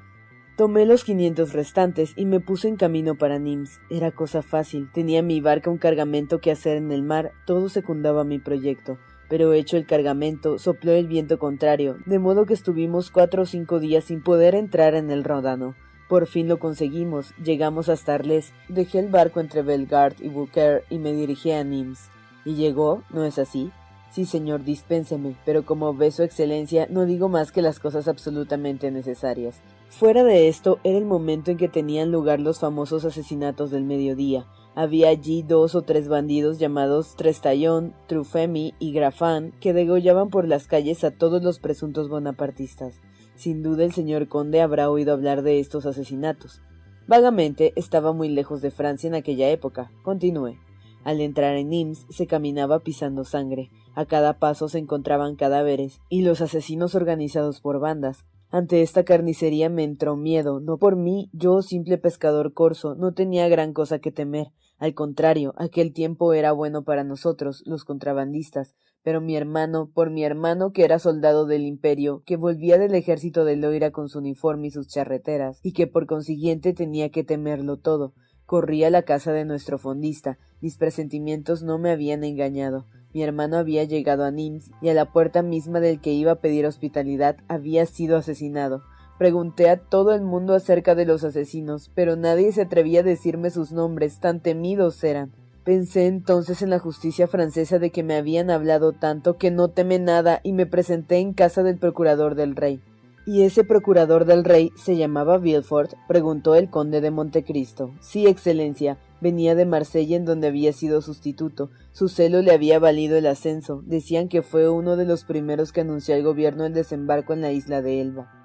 [0.58, 3.80] Tomé los quinientos restantes y me puse en camino para Nims.
[3.92, 8.24] Era cosa fácil, tenía mi barca un cargamento que hacer en el mar, todo secundaba
[8.24, 8.98] mi proyecto.
[9.30, 13.80] Pero hecho el cargamento, sopló el viento contrario, de modo que estuvimos cuatro o cinco
[13.80, 15.76] días sin poder entrar en el Ródano.
[16.10, 20.98] Por fin lo conseguimos, llegamos hasta Arles, dejé el barco entre Belgard y Bouquer y
[20.98, 22.10] me dirigí a Nims.
[22.44, 23.04] ¿Y llegó?
[23.12, 23.72] ¿No es así?
[24.12, 28.90] Sí, señor, dispénseme, pero como ve su excelencia, no digo más que las cosas absolutamente
[28.90, 29.62] necesarias.
[29.90, 34.46] Fuera de esto, era el momento en que tenían lugar los famosos asesinatos del mediodía.
[34.80, 40.68] Había allí dos o tres bandidos llamados Trestallón, Trufemi y Grafán que degollaban por las
[40.68, 43.02] calles a todos los presuntos bonapartistas.
[43.36, 46.62] Sin duda el señor conde habrá oído hablar de estos asesinatos.
[47.08, 49.92] Vagamente estaba muy lejos de Francia en aquella época.
[50.02, 50.56] Continúe.
[51.04, 56.22] Al entrar en Nims se caminaba pisando sangre, a cada paso se encontraban cadáveres y
[56.22, 58.24] los asesinos organizados por bandas.
[58.50, 63.50] Ante esta carnicería me entró miedo, no por mí, yo simple pescador corso, no tenía
[63.50, 64.54] gran cosa que temer.
[64.80, 70.24] Al contrario, aquel tiempo era bueno para nosotros, los contrabandistas, pero mi hermano, por mi
[70.24, 74.68] hermano que era soldado del imperio, que volvía del ejército de Loira con su uniforme
[74.68, 78.14] y sus charreteras, y que por consiguiente tenía que temerlo todo,
[78.50, 80.40] Corrí a la casa de nuestro fondista.
[80.60, 82.88] Mis presentimientos no me habían engañado.
[83.14, 86.42] Mi hermano había llegado a Nims y a la puerta misma del que iba a
[86.42, 88.82] pedir hospitalidad había sido asesinado.
[89.20, 93.50] Pregunté a todo el mundo acerca de los asesinos, pero nadie se atrevía a decirme
[93.50, 95.34] sus nombres, tan temidos eran.
[95.66, 100.00] Pensé entonces en la justicia francesa de que me habían hablado tanto que no teme
[100.00, 102.80] nada y me presenté en casa del procurador del rey.
[103.26, 105.96] ¿Y ese procurador del rey se llamaba Villefort?
[106.08, 107.92] preguntó el conde de Montecristo.
[108.00, 109.00] Sí, excelencia.
[109.20, 111.72] Venía de Marsella en donde había sido sustituto.
[111.92, 113.84] Su celo le había valido el ascenso.
[113.86, 117.52] Decían que fue uno de los primeros que anunció al gobierno el desembarco en la
[117.52, 118.39] isla de Elba.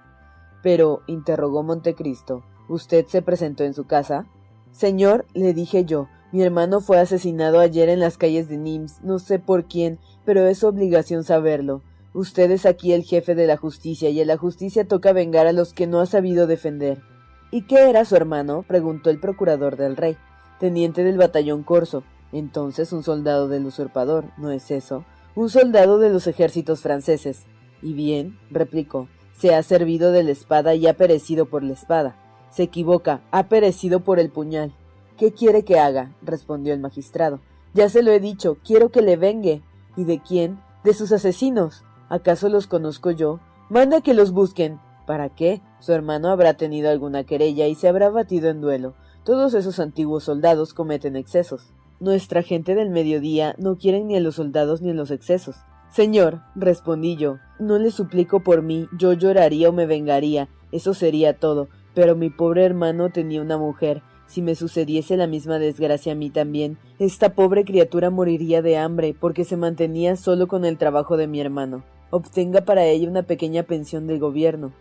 [0.65, 4.27] Pero, interrogó Montecristo, ¿usted se presentó en su casa?
[4.73, 9.19] Señor, le dije yo, mi hermano fue asesinado ayer en las calles de Nims, no
[9.19, 11.83] sé por quién, pero es obligación saberlo.
[12.15, 15.53] Usted es aquí el jefe de la justicia y a la justicia toca vengar a
[15.53, 17.03] los que no ha sabido defender.
[17.51, 18.65] ¿Y qué era su hermano?
[18.67, 20.17] preguntó el procurador del rey.
[20.61, 22.05] Teniente del batallón corso.
[22.33, 25.05] Entonces un soldado del usurpador, ¿no es eso?
[25.35, 27.45] Un soldado de los ejércitos franceses.
[27.83, 32.17] Y bien, replicó, se ha servido de la espada y ha perecido por la espada.
[32.51, 34.73] Se equivoca, ha perecido por el puñal.
[35.19, 36.15] ¿Qué quiere que haga?
[36.23, 37.41] respondió el magistrado.
[37.75, 39.63] Ya se lo he dicho, quiero que le vengue.
[39.97, 40.61] ¿Y de quién?
[40.85, 41.85] De sus asesinos.
[42.09, 43.41] ¿Acaso los conozco yo?
[43.69, 44.79] Manda que los busquen.
[45.07, 45.61] ¿Para qué?
[45.81, 48.95] Su hermano habrá tenido alguna querella y se habrá batido en duelo.
[49.25, 51.73] Todos esos antiguos soldados cometen excesos.
[51.99, 55.57] Nuestra gente del mediodía no quiere ni a los soldados ni a los excesos.
[55.95, 61.39] Señor, respondí yo, no le suplico por mí, yo lloraría o me vengaría, eso sería
[61.39, 66.17] todo, pero mi pobre hermano tenía una mujer, si me sucediese la misma desgracia a
[66.17, 71.17] mí también, esta pobre criatura moriría de hambre porque se mantenía solo con el trabajo
[71.17, 71.85] de mi hermano.
[72.11, 74.73] Obtenga para ella una pequeña pensión del gobierno.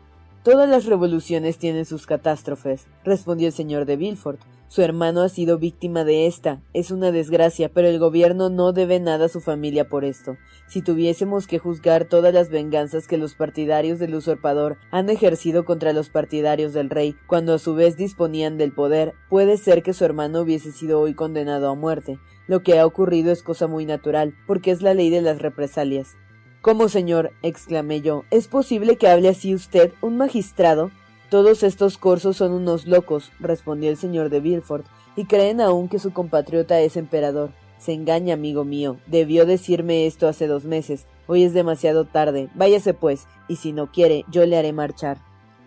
[0.44, 4.42] Todas las revoluciones tienen sus catástrofes, respondió el señor de Villefort.
[4.68, 6.62] Su hermano ha sido víctima de esta.
[6.74, 10.36] Es una desgracia, pero el gobierno no debe nada a su familia por esto.
[10.68, 15.94] Si tuviésemos que juzgar todas las venganzas que los partidarios del usurpador han ejercido contra
[15.94, 20.04] los partidarios del rey, cuando a su vez disponían del poder, puede ser que su
[20.04, 22.20] hermano hubiese sido hoy condenado a muerte.
[22.48, 26.18] Lo que ha ocurrido es cosa muy natural, porque es la ley de las represalias.
[26.64, 27.32] ¿Cómo, señor?
[27.42, 28.24] exclamé yo.
[28.32, 30.92] ¿Es posible que hable así usted, un magistrado?
[31.30, 34.86] Todos estos corsos son unos locos, respondió el señor de Villefort,
[35.18, 37.50] y creen aún que su compatriota es emperador.
[37.80, 38.96] Se engaña, amigo mío.
[39.08, 41.06] Debió decirme esto hace dos meses.
[41.28, 42.48] Hoy es demasiado tarde.
[42.56, 45.18] Váyase, pues, y si no quiere, yo le haré marchar.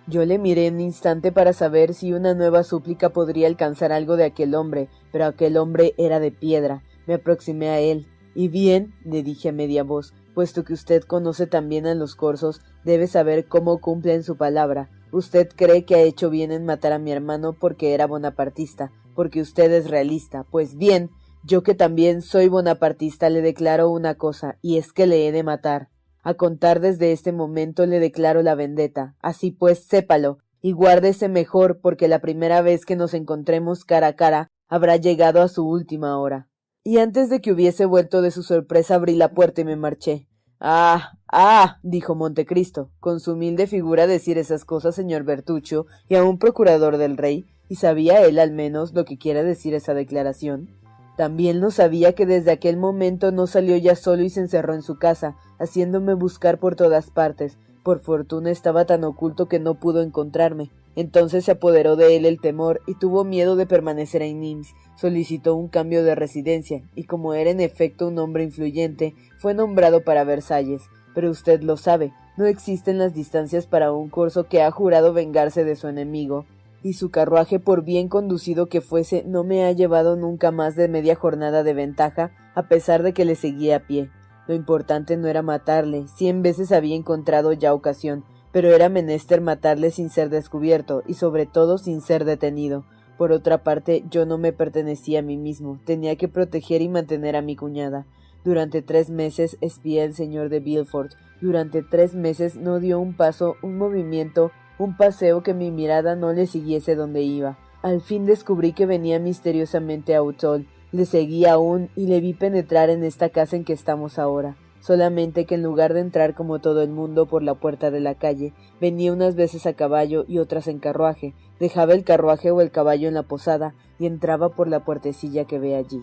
[0.07, 4.25] Yo le miré un instante para saber si una nueva súplica podría alcanzar algo de
[4.25, 6.83] aquel hombre, pero aquel hombre era de piedra.
[7.07, 8.07] Me aproximé a él.
[8.35, 12.61] Y bien, le dije a media voz, puesto que usted conoce también a los corsos,
[12.85, 14.91] debe saber cómo cumplen su palabra.
[15.11, 19.41] Usted cree que ha hecho bien en matar a mi hermano porque era bonapartista, porque
[19.41, 20.45] usted es realista.
[20.51, 21.09] Pues bien,
[21.43, 25.43] yo que también soy bonapartista le declaro una cosa, y es que le he de
[25.43, 25.89] matar.
[26.23, 29.17] A contar desde este momento le declaro la vendetta.
[29.23, 34.17] Así pues, sépalo, y guárdese mejor, porque la primera vez que nos encontremos cara a
[34.17, 36.47] cara habrá llegado a su última hora.
[36.87, 40.29] Y antes de que hubiese vuelto de su sorpresa abrí la puerta y me marché.
[40.61, 46.23] Ah, ah, dijo Montecristo, con su humilde figura decir esas cosas, señor Bertuccio, y a
[46.23, 50.69] un procurador del rey, y sabía él al menos lo que quiere decir esa declaración.
[51.17, 54.83] También lo sabía que desde aquel momento no salió ya solo y se encerró en
[54.83, 57.59] su casa, haciéndome buscar por todas partes.
[57.83, 60.71] Por fortuna estaba tan oculto que no pudo encontrarme.
[60.97, 65.55] Entonces se apoderó de él el temor y tuvo miedo de permanecer en Nimes, solicitó
[65.55, 70.25] un cambio de residencia y como era en efecto un hombre influyente, fue nombrado para
[70.25, 70.83] Versalles.
[71.15, 75.65] Pero usted lo sabe, no existen las distancias para un corso que ha jurado vengarse
[75.65, 76.47] de su enemigo,
[76.83, 80.89] y su carruaje, por bien conducido que fuese, no me ha llevado nunca más de
[80.89, 84.11] media jornada de ventaja, a pesar de que le seguía a pie.
[84.47, 88.25] Lo importante no era matarle, cien veces había encontrado ya ocasión,
[88.57, 92.87] pero era menester matarle sin ser descubierto, y sobre todo sin ser detenido.
[93.19, 97.37] Por otra parte, yo no me pertenecía a mí mismo, tenía que proteger y mantener
[97.37, 98.07] a mi cuñada.
[98.47, 101.13] Durante tres meses espié al señor de Villefort.
[101.43, 106.33] Durante tres meses no dio un paso, un movimiento, un paseo que mi mirada no
[106.33, 107.59] le siguiese donde iba.
[107.83, 110.67] Al fin descubrí que venía misteriosamente a Utol.
[110.93, 115.47] Le seguí aún y le vi penetrar en esta casa en que estamos ahora solamente
[115.47, 118.53] que en lugar de entrar como todo el mundo por la puerta de la calle,
[118.81, 123.09] venía unas veces a caballo y otras en carruaje, dejaba el carruaje o el caballo
[123.09, 126.03] en la posada y entraba por la puertecilla que ve allí.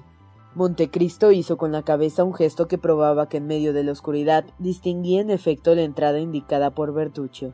[0.54, 4.44] Montecristo hizo con la cabeza un gesto que probaba que en medio de la oscuridad
[4.60, 7.54] distinguía en efecto la entrada indicada por Bertuccio.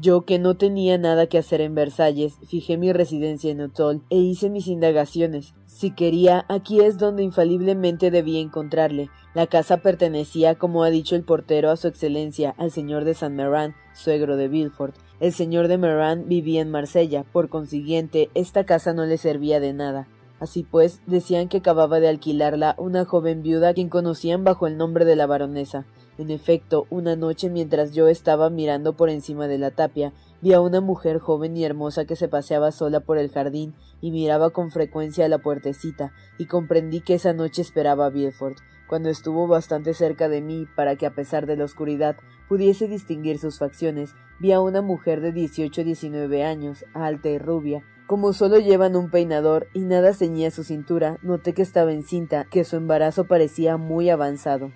[0.00, 4.16] Yo, que no tenía nada que hacer en Versalles, fijé mi residencia en Otol e
[4.16, 5.52] hice mis indagaciones.
[5.66, 9.10] Si quería, aquí es donde infaliblemente debía encontrarle.
[9.34, 13.36] La casa pertenecía, como ha dicho el portero, a su excelencia, al señor de San
[13.36, 14.96] Meran, suegro de Villefort.
[15.20, 19.74] El señor de Meran vivía en Marsella, por consiguiente, esta casa no le servía de
[19.74, 20.08] nada.
[20.40, 25.04] Así pues, decían que acababa de alquilarla una joven viuda quien conocían bajo el nombre
[25.04, 25.84] de la baronesa.
[26.16, 30.60] En efecto, una noche mientras yo estaba mirando por encima de la tapia, vi a
[30.60, 34.70] una mujer joven y hermosa que se paseaba sola por el jardín y miraba con
[34.70, 39.94] frecuencia a la puertecita, y comprendí que esa noche esperaba a Villefort, cuando estuvo bastante
[39.94, 42.16] cerca de mí para que a pesar de la oscuridad
[42.48, 47.84] pudiese distinguir sus facciones, vi a una mujer de dieciocho diecinueve años, alta y rubia,
[48.10, 52.64] como solo llevan un peinador y nada ceñía su cintura, noté que estaba encinta, que
[52.64, 54.72] su embarazo parecía muy avanzado.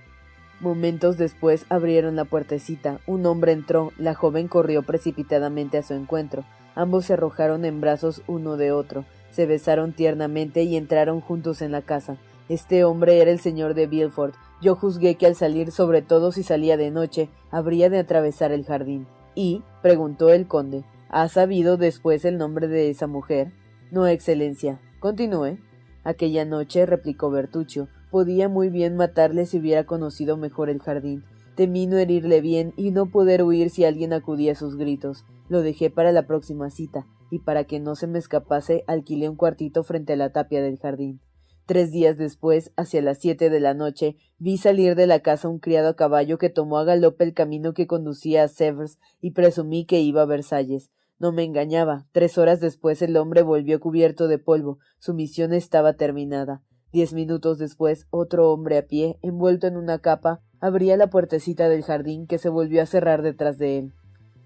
[0.61, 6.45] Momentos después abrieron la puertecita, un hombre entró, la joven corrió precipitadamente a su encuentro,
[6.77, 11.73] ambos se arrojaron en brazos uno de otro, se besaron tiernamente y entraron juntos en
[11.73, 12.19] la casa.
[12.49, 14.37] Este hombre era el señor de Villefort.
[14.63, 18.65] Yo juzgué que al salir, sobre todo si salía de noche, habría de atravesar el
[18.65, 19.09] jardín.
[19.35, 20.85] Y, preguntó el conde,
[21.15, 23.53] ¿ha sabido después el nombre de esa mujer?
[23.93, 24.81] No, excelencia.
[24.99, 25.59] Continúe.
[26.03, 31.25] Aquella noche, replicó Bertuccio, Podía muy bien matarle si hubiera conocido mejor el jardín.
[31.57, 35.25] Temí no herirle bien y no poder huir si alguien acudía a sus gritos.
[35.49, 39.35] Lo dejé para la próxima cita, y para que no se me escapase alquilé un
[39.35, 41.21] cuartito frente a la tapia del jardín.
[41.67, 45.59] Tres días después, hacia las siete de la noche, vi salir de la casa un
[45.59, 49.87] criado a caballo que tomó a galope el camino que conducía a Sevres y presumí
[49.87, 50.91] que iba a Versalles.
[51.19, 52.07] No me engañaba.
[52.13, 54.79] Tres horas después el hombre volvió cubierto de polvo.
[54.99, 56.63] Su misión estaba terminada.
[56.93, 61.83] Diez minutos después, otro hombre a pie, envuelto en una capa, abría la puertecita del
[61.83, 63.93] jardín que se volvió a cerrar detrás de él.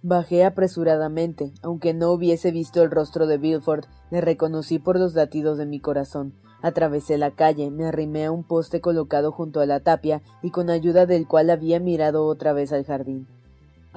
[0.02, 1.52] Bajé apresuradamente.
[1.62, 5.80] Aunque no hubiese visto el rostro de Bilford, le reconocí por los latidos de mi
[5.80, 6.34] corazón.
[6.62, 10.70] Atravesé la calle, me arrimé a un poste colocado junto a la tapia y con
[10.70, 13.26] ayuda del cual había mirado otra vez al jardín.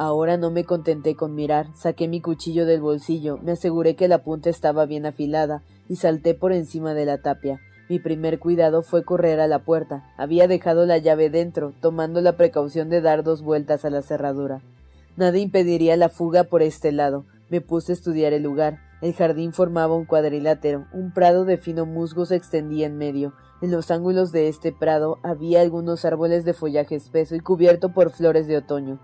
[0.04, 4.24] Ahora no me contenté con mirar, saqué mi cuchillo del bolsillo, me aseguré que la
[4.24, 7.60] punta estaba bien afilada y salté por encima de la tapia.
[7.88, 10.12] Mi primer cuidado fue correr a la puerta.
[10.18, 14.64] Había dejado la llave dentro, tomando la precaución de dar dos vueltas a la cerradura.
[15.18, 17.26] Nada impediría la fuga por este lado.
[17.52, 18.80] Me puse a estudiar el lugar.
[19.04, 23.34] El jardín formaba un cuadrilátero, un prado de fino musgo se extendía en medio.
[23.62, 28.10] En los ángulos de este prado había algunos árboles de follaje espeso y cubierto por
[28.10, 29.00] flores de otoño.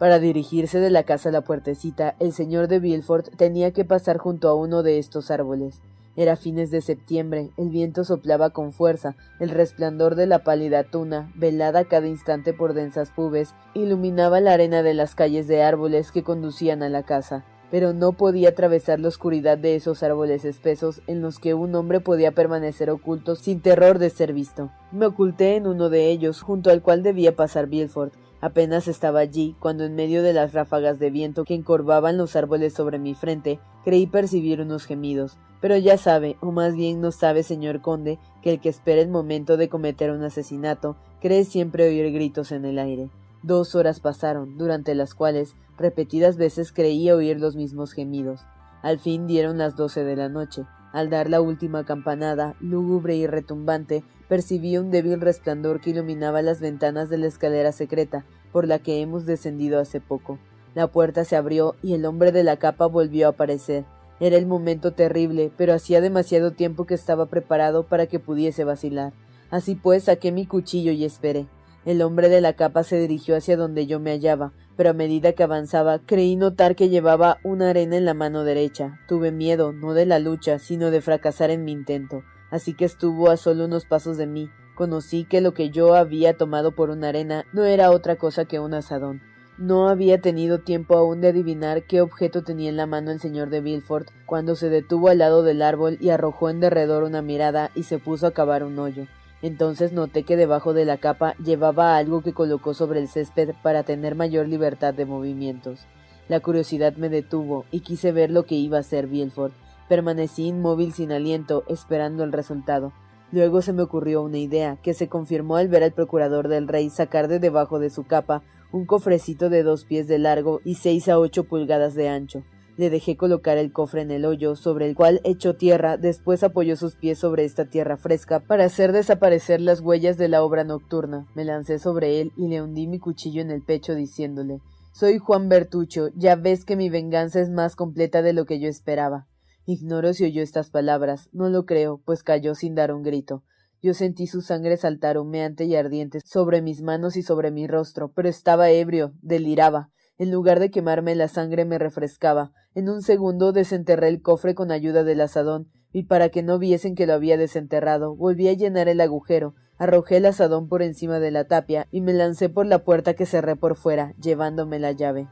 [0.00, 4.16] Para dirigirse de la casa a la puertecita, el señor de Villefort tenía que pasar
[4.16, 5.82] junto a uno de estos árboles.
[6.16, 11.30] Era fines de septiembre, el viento soplaba con fuerza, el resplandor de la pálida tuna,
[11.36, 16.22] velada cada instante por densas pubes, iluminaba la arena de las calles de árboles que
[16.22, 21.22] conducían a la casa pero no podía atravesar la oscuridad de esos árboles espesos en
[21.22, 24.70] los que un hombre podía permanecer oculto sin terror de ser visto.
[24.92, 28.12] Me oculté en uno de ellos, junto al cual debía pasar Bilford.
[28.40, 32.72] Apenas estaba allí cuando en medio de las ráfagas de viento que encorvaban los árboles
[32.72, 35.38] sobre mi frente, creí percibir unos gemidos.
[35.60, 39.10] Pero ya sabe, o más bien no sabe, señor conde, que el que espera el
[39.10, 43.10] momento de cometer un asesinato cree siempre oír gritos en el aire.
[43.42, 48.42] Dos horas pasaron, durante las cuales repetidas veces creí oír los mismos gemidos.
[48.82, 50.64] Al fin dieron las doce de la noche.
[50.92, 56.60] Al dar la última campanada, lúgubre y retumbante, percibí un débil resplandor que iluminaba las
[56.60, 60.38] ventanas de la escalera secreta por la que hemos descendido hace poco.
[60.74, 63.84] La puerta se abrió y el hombre de la capa volvió a aparecer.
[64.20, 69.12] Era el momento terrible, pero hacía demasiado tiempo que estaba preparado para que pudiese vacilar.
[69.50, 71.46] Así pues saqué mi cuchillo y esperé.
[71.84, 75.34] El hombre de la capa se dirigió hacia donde yo me hallaba, pero a medida
[75.34, 78.98] que avanzaba creí notar que llevaba una arena en la mano derecha.
[79.06, 83.28] Tuve miedo, no de la lucha, sino de fracasar en mi intento, así que estuvo
[83.28, 84.48] a solo unos pasos de mí.
[84.74, 88.58] Conocí que lo que yo había tomado por una arena no era otra cosa que
[88.58, 89.20] un asadón.
[89.58, 93.50] No había tenido tiempo aún de adivinar qué objeto tenía en la mano el señor
[93.50, 97.70] de Villefort cuando se detuvo al lado del árbol y arrojó en derredor una mirada
[97.74, 99.06] y se puso a cavar un hoyo.
[99.42, 103.82] Entonces noté que debajo de la capa llevaba algo que colocó sobre el césped para
[103.82, 105.86] tener mayor libertad de movimientos.
[106.28, 109.52] La curiosidad me detuvo y quise ver lo que iba a hacer Bielford.
[109.88, 112.92] Permanecí inmóvil sin aliento, esperando el resultado.
[113.32, 116.90] Luego se me ocurrió una idea, que se confirmó al ver al procurador del rey
[116.90, 121.08] sacar de debajo de su capa un cofrecito de dos pies de largo y seis
[121.08, 122.44] a ocho pulgadas de ancho.
[122.80, 126.76] Le dejé colocar el cofre en el hoyo, sobre el cual echó tierra, después apoyó
[126.76, 131.26] sus pies sobre esta tierra fresca para hacer desaparecer las huellas de la obra nocturna.
[131.34, 134.62] Me lancé sobre él y le hundí mi cuchillo en el pecho diciéndole
[134.94, 138.68] Soy Juan Bertucho, ya ves que mi venganza es más completa de lo que yo
[138.70, 139.26] esperaba.
[139.66, 143.44] Ignoro si oyó estas palabras, no lo creo, pues cayó sin dar un grito.
[143.82, 148.10] Yo sentí su sangre saltar humeante y ardiente sobre mis manos y sobre mi rostro,
[148.14, 149.90] pero estaba ebrio, deliraba.
[150.20, 152.52] En lugar de quemarme la sangre me refrescaba.
[152.74, 156.94] En un segundo desenterré el cofre con ayuda del asadón, y para que no viesen
[156.94, 161.30] que lo había desenterrado, volví a llenar el agujero, arrojé el asadón por encima de
[161.30, 165.26] la tapia y me lancé por la puerta que cerré por fuera, llevándome la llave.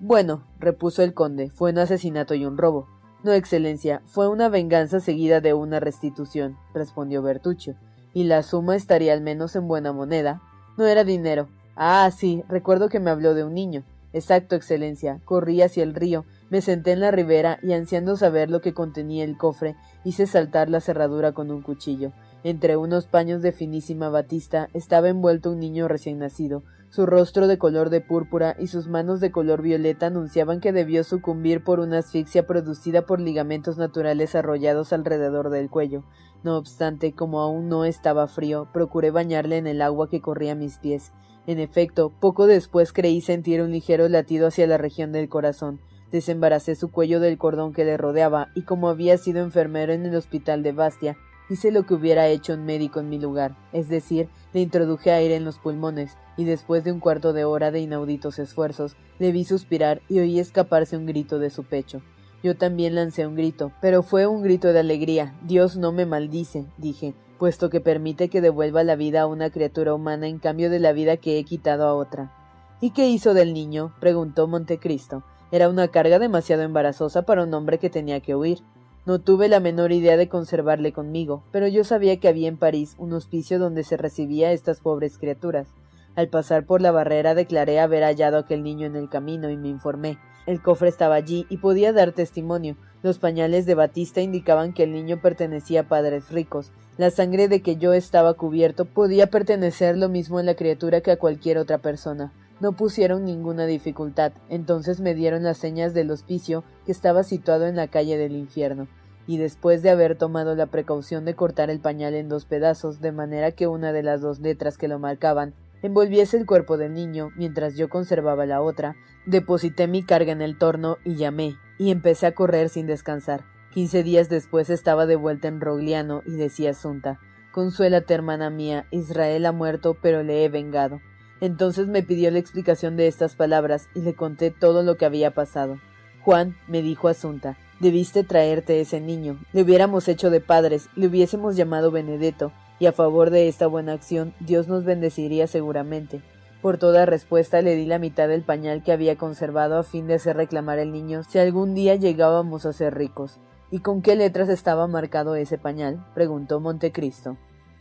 [0.00, 2.88] Bueno, repuso el conde, fue un asesinato y un robo.
[3.22, 7.76] No, Excelencia, fue una venganza seguida de una restitución, respondió Bertuccio.
[8.12, 10.42] Y la suma estaría al menos en buena moneda.
[10.76, 11.46] No era dinero.
[11.76, 13.84] Ah, sí, recuerdo que me habló de un niño.
[14.16, 15.20] Exacto, Excelencia.
[15.26, 19.24] Corrí hacia el río, me senté en la ribera y ansiando saber lo que contenía
[19.24, 22.12] el cofre, hice saltar la cerradura con un cuchillo.
[22.42, 26.62] Entre unos paños de finísima batista estaba envuelto un niño recién nacido.
[26.88, 31.04] Su rostro de color de púrpura y sus manos de color violeta anunciaban que debió
[31.04, 36.04] sucumbir por una asfixia producida por ligamentos naturales arrollados alrededor del cuello.
[36.42, 40.54] No obstante, como aún no estaba frío, procuré bañarle en el agua que corría a
[40.54, 41.12] mis pies.
[41.46, 45.78] En efecto, poco después creí sentir un ligero latido hacia la región del corazón.
[46.10, 50.16] Desembaracé su cuello del cordón que le rodeaba, y como había sido enfermero en el
[50.16, 51.16] hospital de Bastia,
[51.48, 55.36] hice lo que hubiera hecho un médico en mi lugar, es decir, le introduje aire
[55.36, 59.44] en los pulmones, y después de un cuarto de hora de inauditos esfuerzos, le vi
[59.44, 62.02] suspirar y oí escaparse un grito de su pecho.
[62.42, 65.34] Yo también lancé un grito, pero fue un grito de alegría.
[65.42, 67.14] Dios no me maldice, dije.
[67.36, 70.92] Puesto que permite que devuelva la vida a una criatura humana en cambio de la
[70.92, 72.32] vida que he quitado a otra.
[72.80, 73.94] ¿Y qué hizo del niño?
[74.00, 75.22] preguntó Montecristo.
[75.52, 78.58] Era una carga demasiado embarazosa para un hombre que tenía que huir.
[79.06, 82.96] No tuve la menor idea de conservarle conmigo, pero yo sabía que había en París
[82.98, 85.68] un hospicio donde se recibía a estas pobres criaturas.
[86.16, 89.68] Al pasar por la barrera declaré haber hallado aquel niño en el camino y me
[89.68, 90.18] informé.
[90.46, 92.76] El cofre estaba allí y podía dar testimonio.
[93.02, 96.72] Los pañales de Batista indicaban que el niño pertenecía a padres ricos.
[96.96, 101.10] La sangre de que yo estaba cubierto podía pertenecer lo mismo a la criatura que
[101.10, 102.32] a cualquier otra persona.
[102.58, 107.76] No pusieron ninguna dificultad, entonces me dieron las señas del hospicio que estaba situado en
[107.76, 108.88] la calle del infierno,
[109.26, 113.12] y después de haber tomado la precaución de cortar el pañal en dos pedazos, de
[113.12, 115.52] manera que una de las dos letras que lo marcaban
[115.82, 118.96] envolviese el cuerpo del niño mientras yo conservaba la otra,
[119.26, 123.44] deposité mi carga en el torno y llamé, y empecé a correr sin descansar.
[123.72, 127.20] Quince días después estaba de vuelta en Rogliano y decía Asunta
[127.52, 131.00] Consuélate, hermana mía, Israel ha muerto, pero le he vengado.
[131.40, 135.32] Entonces me pidió la explicación de estas palabras y le conté todo lo que había
[135.32, 135.78] pasado.
[136.20, 139.38] Juan, me dijo Asunta, debiste traerte ese niño.
[139.54, 143.92] Le hubiéramos hecho de padres, le hubiésemos llamado Benedetto, y a favor de esta buena
[143.92, 146.22] acción Dios nos bendeciría seguramente.
[146.62, 150.14] Por toda respuesta le di la mitad del pañal que había conservado a fin de
[150.14, 153.38] hacer reclamar el niño si algún día llegábamos a ser ricos.
[153.70, 156.04] ¿Y con qué letras estaba marcado ese pañal?
[156.14, 157.36] preguntó Montecristo.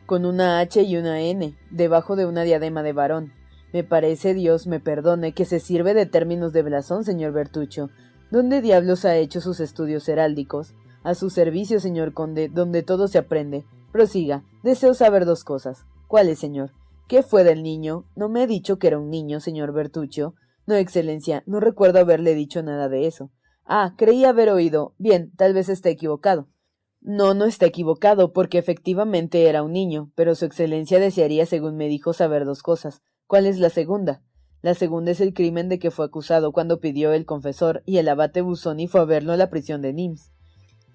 [0.06, 3.34] Con una H y una N, debajo de una diadema de varón.
[3.74, 7.90] Me parece, Dios me perdone, que se sirve de términos de blasón, señor Bertucho.
[8.32, 10.74] ¿Dónde diablos ha hecho sus estudios heráldicos?
[11.04, 13.66] A su servicio, señor conde, donde todo se aprende.
[13.96, 14.44] Prosiga.
[14.62, 15.86] Deseo saber dos cosas.
[16.10, 16.74] ¿Cuáles, señor?
[17.08, 18.04] ¿Qué fue del niño?
[18.18, 20.36] No me ha dicho que era un niño, señor Bertuccio.
[20.68, 23.32] No, excelencia, no recuerdo haberle dicho nada de eso.
[23.64, 24.96] Ah, creí haber oído.
[24.98, 26.50] Bien, tal vez esté equivocado.
[27.00, 31.88] No, no está equivocado, porque efectivamente era un niño, pero su excelencia desearía, según me
[31.88, 33.02] dijo, saber dos cosas.
[33.28, 34.22] ¿Cuál es la segunda?
[34.62, 38.10] La segunda es el crimen de que fue acusado cuando pidió el confesor y el
[38.10, 40.34] abate Busoni fue a verlo a la prisión de Nims.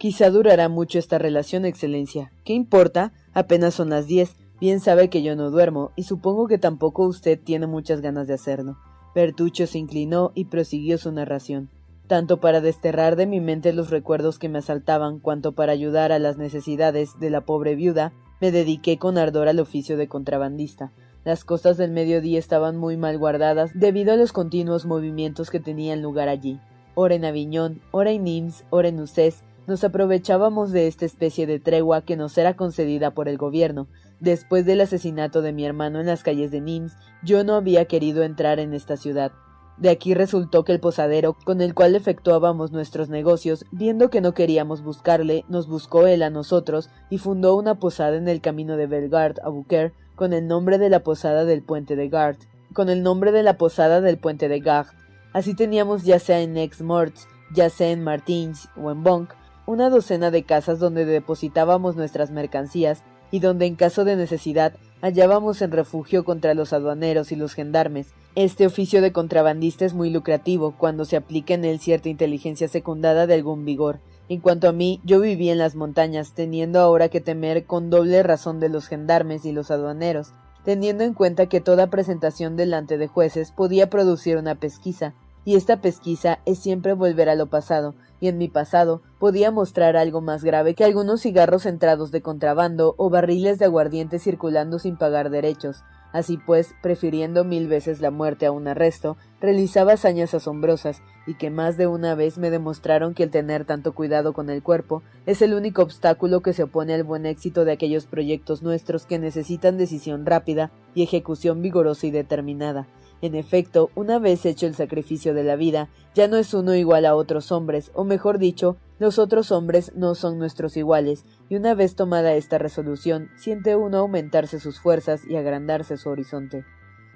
[0.01, 2.33] Quizá durará mucho esta relación, Excelencia.
[2.43, 3.13] ¿Qué importa?
[3.35, 4.35] Apenas son las diez.
[4.59, 8.33] Bien sabe que yo no duermo, y supongo que tampoco usted tiene muchas ganas de
[8.33, 8.79] hacerlo.
[9.15, 11.69] Bertuccio se inclinó y prosiguió su narración.
[12.07, 16.19] Tanto para desterrar de mi mente los recuerdos que me asaltaban, cuanto para ayudar a
[16.19, 20.93] las necesidades de la pobre viuda, me dediqué con ardor al oficio de contrabandista.
[21.27, 26.01] Las costas del mediodía estaban muy mal guardadas debido a los continuos movimientos que tenían
[26.01, 26.59] lugar allí.
[26.95, 31.61] Ora en Aviñón, ora en Nimes, ora en Ucés, nos aprovechábamos de esta especie de
[31.61, 33.87] tregua que nos era concedida por el gobierno.
[34.19, 38.25] Después del asesinato de mi hermano en las calles de Nimes, yo no había querido
[38.25, 39.31] entrar en esta ciudad.
[39.79, 44.35] De aquí resultó que el posadero con el cual efectuábamos nuestros negocios, viendo que no
[44.35, 48.89] queríamos buscarle, nos buscó él a nosotros y fundó una posada en el camino de
[48.89, 52.39] Bellegarde a Bouquer con el nombre de la posada del puente de Gard,
[52.75, 54.89] con el nombre de la posada del puente de Gard.
[55.33, 59.31] Así teníamos ya sea en Aix-Morts, ya sea en Martins o en Bonk,
[59.71, 65.63] una docena de casas donde depositábamos nuestras mercancías y donde en caso de necesidad hallábamos
[65.63, 68.09] en refugio contra los aduaneros y los gendarmes.
[68.35, 73.29] Este oficio de contrabandista es muy lucrativo cuando se aplica en él cierta inteligencia secundada
[73.29, 77.21] de algún vigor, en cuanto a mí, yo viví en las montañas, teniendo ahora que
[77.21, 81.91] temer con doble razón de los gendarmes y los aduaneros, teniendo en cuenta que toda
[81.91, 85.15] presentación delante de jueces podía producir una pesquisa,
[85.45, 89.97] y esta pesquisa es siempre volver a lo pasado, y en mi pasado podía mostrar
[89.97, 94.97] algo más grave que algunos cigarros entrados de contrabando o barriles de aguardiente circulando sin
[94.97, 95.83] pagar derechos,
[96.13, 101.51] Así pues, prefiriendo mil veces la muerte a un arresto, realizaba hazañas asombrosas, y que
[101.51, 105.41] más de una vez me demostraron que el tener tanto cuidado con el cuerpo es
[105.41, 109.79] el único obstáculo que se opone al buen éxito de aquellos proyectos nuestros que necesitan
[109.79, 112.89] decisión rápida y ejecución vigorosa y determinada.
[113.23, 117.05] En efecto, una vez hecho el sacrificio de la vida, ya no es uno igual
[117.05, 121.75] a otros hombres, o mejor dicho, los otros hombres no son nuestros iguales, y una
[121.75, 126.65] vez tomada esta resolución, siente uno aumentarse sus fuerzas y agrandarse su horizonte.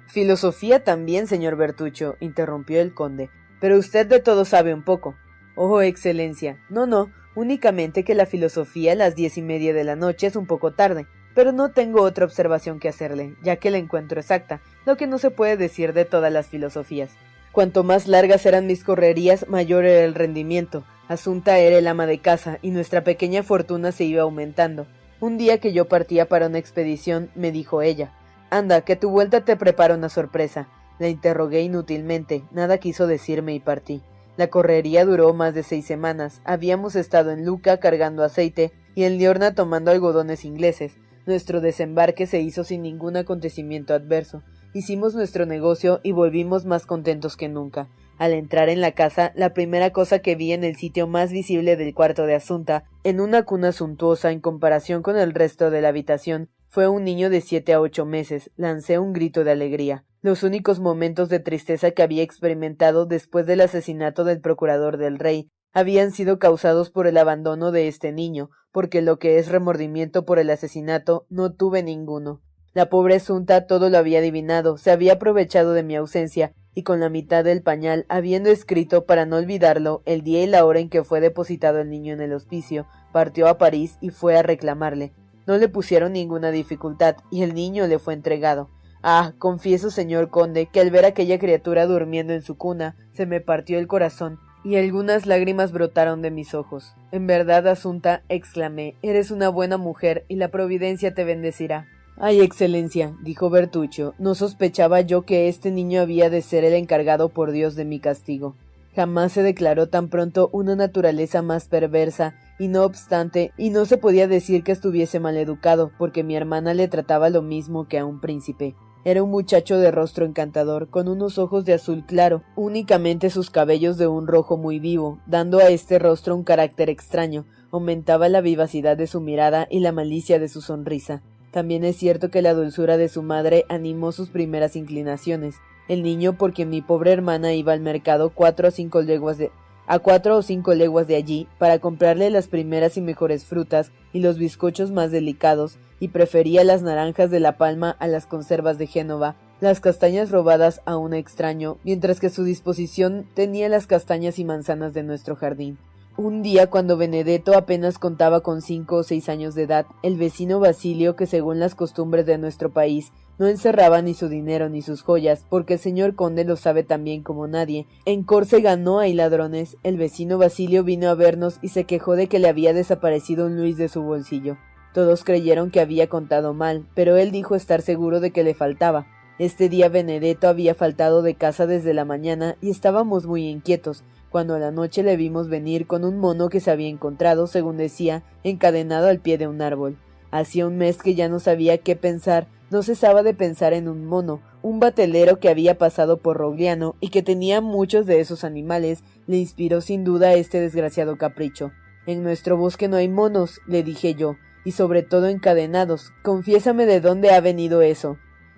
[0.07, 3.29] Filosofía también, señor Bertucho, interrumpió el conde,
[3.59, 5.15] pero usted de todo sabe un poco.
[5.55, 6.59] Oh, excelencia.
[6.69, 10.35] No, no, únicamente que la filosofía a las diez y media de la noche es
[10.35, 14.61] un poco tarde, pero no tengo otra observación que hacerle, ya que la encuentro exacta,
[14.85, 17.11] lo que no se puede decir de todas las filosofías.
[17.51, 20.83] Cuanto más largas eran mis correrías, mayor era el rendimiento.
[21.07, 24.87] Asunta era el ama de casa, y nuestra pequeña fortuna se iba aumentando.
[25.19, 28.11] Un día que yo partía para una expedición, me dijo ella
[28.49, 30.67] Anda, que tu vuelta te prepara una sorpresa.
[30.99, 34.01] La interrogué inútilmente, nada quiso decirme y partí.
[34.37, 36.41] La correría duró más de seis semanas.
[36.43, 40.97] Habíamos estado en Luca cargando aceite y en Liorna tomando algodones ingleses.
[41.25, 44.43] Nuestro desembarque se hizo sin ningún acontecimiento adverso.
[44.73, 47.89] Hicimos nuestro negocio y volvimos más contentos que nunca.
[48.17, 51.75] Al entrar en la casa, la primera cosa que vi en el sitio más visible
[51.75, 55.89] del cuarto de Asunta, en una cuna suntuosa en comparación con el resto de la
[55.89, 58.51] habitación, fue un niño de siete a ocho meses.
[58.55, 60.05] Lancé un grito de alegría.
[60.21, 65.49] Los únicos momentos de tristeza que había experimentado después del asesinato del procurador del rey
[65.75, 70.39] habían sido causados por el abandono de este niño, porque lo que es remordimiento por
[70.39, 72.41] el asesinato no tuve ninguno.
[72.73, 77.01] La pobre Asunta todo lo había adivinado, se había aprovechado de mi ausencia y con
[77.01, 80.89] la mitad del pañal, habiendo escrito para no olvidarlo el día y la hora en
[80.89, 85.11] que fue depositado el niño en el hospicio, partió a París y fue a reclamarle.
[85.45, 88.69] No le pusieron ninguna dificultad y el niño le fue entregado.
[89.03, 93.41] Ah, confieso, señor conde, que al ver aquella criatura durmiendo en su cuna, se me
[93.41, 96.95] partió el corazón y algunas lágrimas brotaron de mis ojos.
[97.11, 101.87] En verdad, Asunta, exclamé, eres una buena mujer y la providencia te bendecirá.
[102.17, 107.29] Ay, Excelencia, dijo Bertuccio, no sospechaba yo que este niño había de ser el encargado
[107.29, 108.55] por Dios de mi castigo.
[108.95, 113.97] Jamás se declaró tan pronto una naturaleza más perversa, y no obstante, y no se
[113.97, 118.05] podía decir que estuviese mal educado, porque mi hermana le trataba lo mismo que a
[118.05, 118.73] un príncipe.
[119.07, 123.99] Era un muchacho de rostro encantador, con unos ojos de azul claro, únicamente sus cabellos
[123.99, 128.97] de un rojo muy vivo, dando a este rostro un carácter extraño, aumentaba la vivacidad
[128.97, 131.21] de su mirada y la malicia de su sonrisa.
[131.51, 135.57] También es cierto que la dulzura de su madre animó sus primeras inclinaciones.
[135.87, 139.51] El niño, porque mi pobre hermana iba al mercado cuatro o cinco leguas de
[139.87, 144.19] a cuatro o cinco leguas de allí para comprarle las primeras y mejores frutas y
[144.19, 148.87] los bizcochos más delicados, y prefería las naranjas de la palma a las conservas de
[148.87, 154.43] Génova, las castañas robadas a un extraño, mientras que su disposición tenía las castañas y
[154.43, 155.77] manzanas de nuestro jardín.
[156.17, 160.61] Un día, cuando Benedetto apenas contaba con cinco o seis años de edad, el vecino
[160.61, 165.01] Basilio, que según las costumbres de nuestro país, no encerraba ni su dinero ni sus
[165.01, 167.85] joyas, porque el señor conde lo sabe tan bien como nadie.
[168.05, 169.75] En Córcega no hay ladrones.
[169.83, 173.57] El vecino Basilio vino a vernos y se quejó de que le había desaparecido un
[173.57, 174.55] Luis de su bolsillo.
[174.93, 179.05] Todos creyeron que había contado mal, pero él dijo estar seguro de que le faltaba.
[179.37, 184.55] Este día Benedetto había faltado de casa desde la mañana y estábamos muy inquietos, cuando
[184.55, 188.23] a la noche le vimos venir con un mono que se había encontrado, según decía,
[188.43, 189.97] encadenado al pie de un árbol.
[190.31, 194.05] Hacía un mes que ya no sabía qué pensar, no cesaba de pensar en un
[194.05, 199.03] mono, un batelero que había pasado por Rogliano y que tenía muchos de esos animales,
[199.27, 201.71] le inspiró sin duda este desgraciado capricho.
[202.07, 206.11] En nuestro bosque no hay monos, le dije yo, y sobre todo encadenados.
[206.23, 208.17] Confiésame de dónde ha venido eso.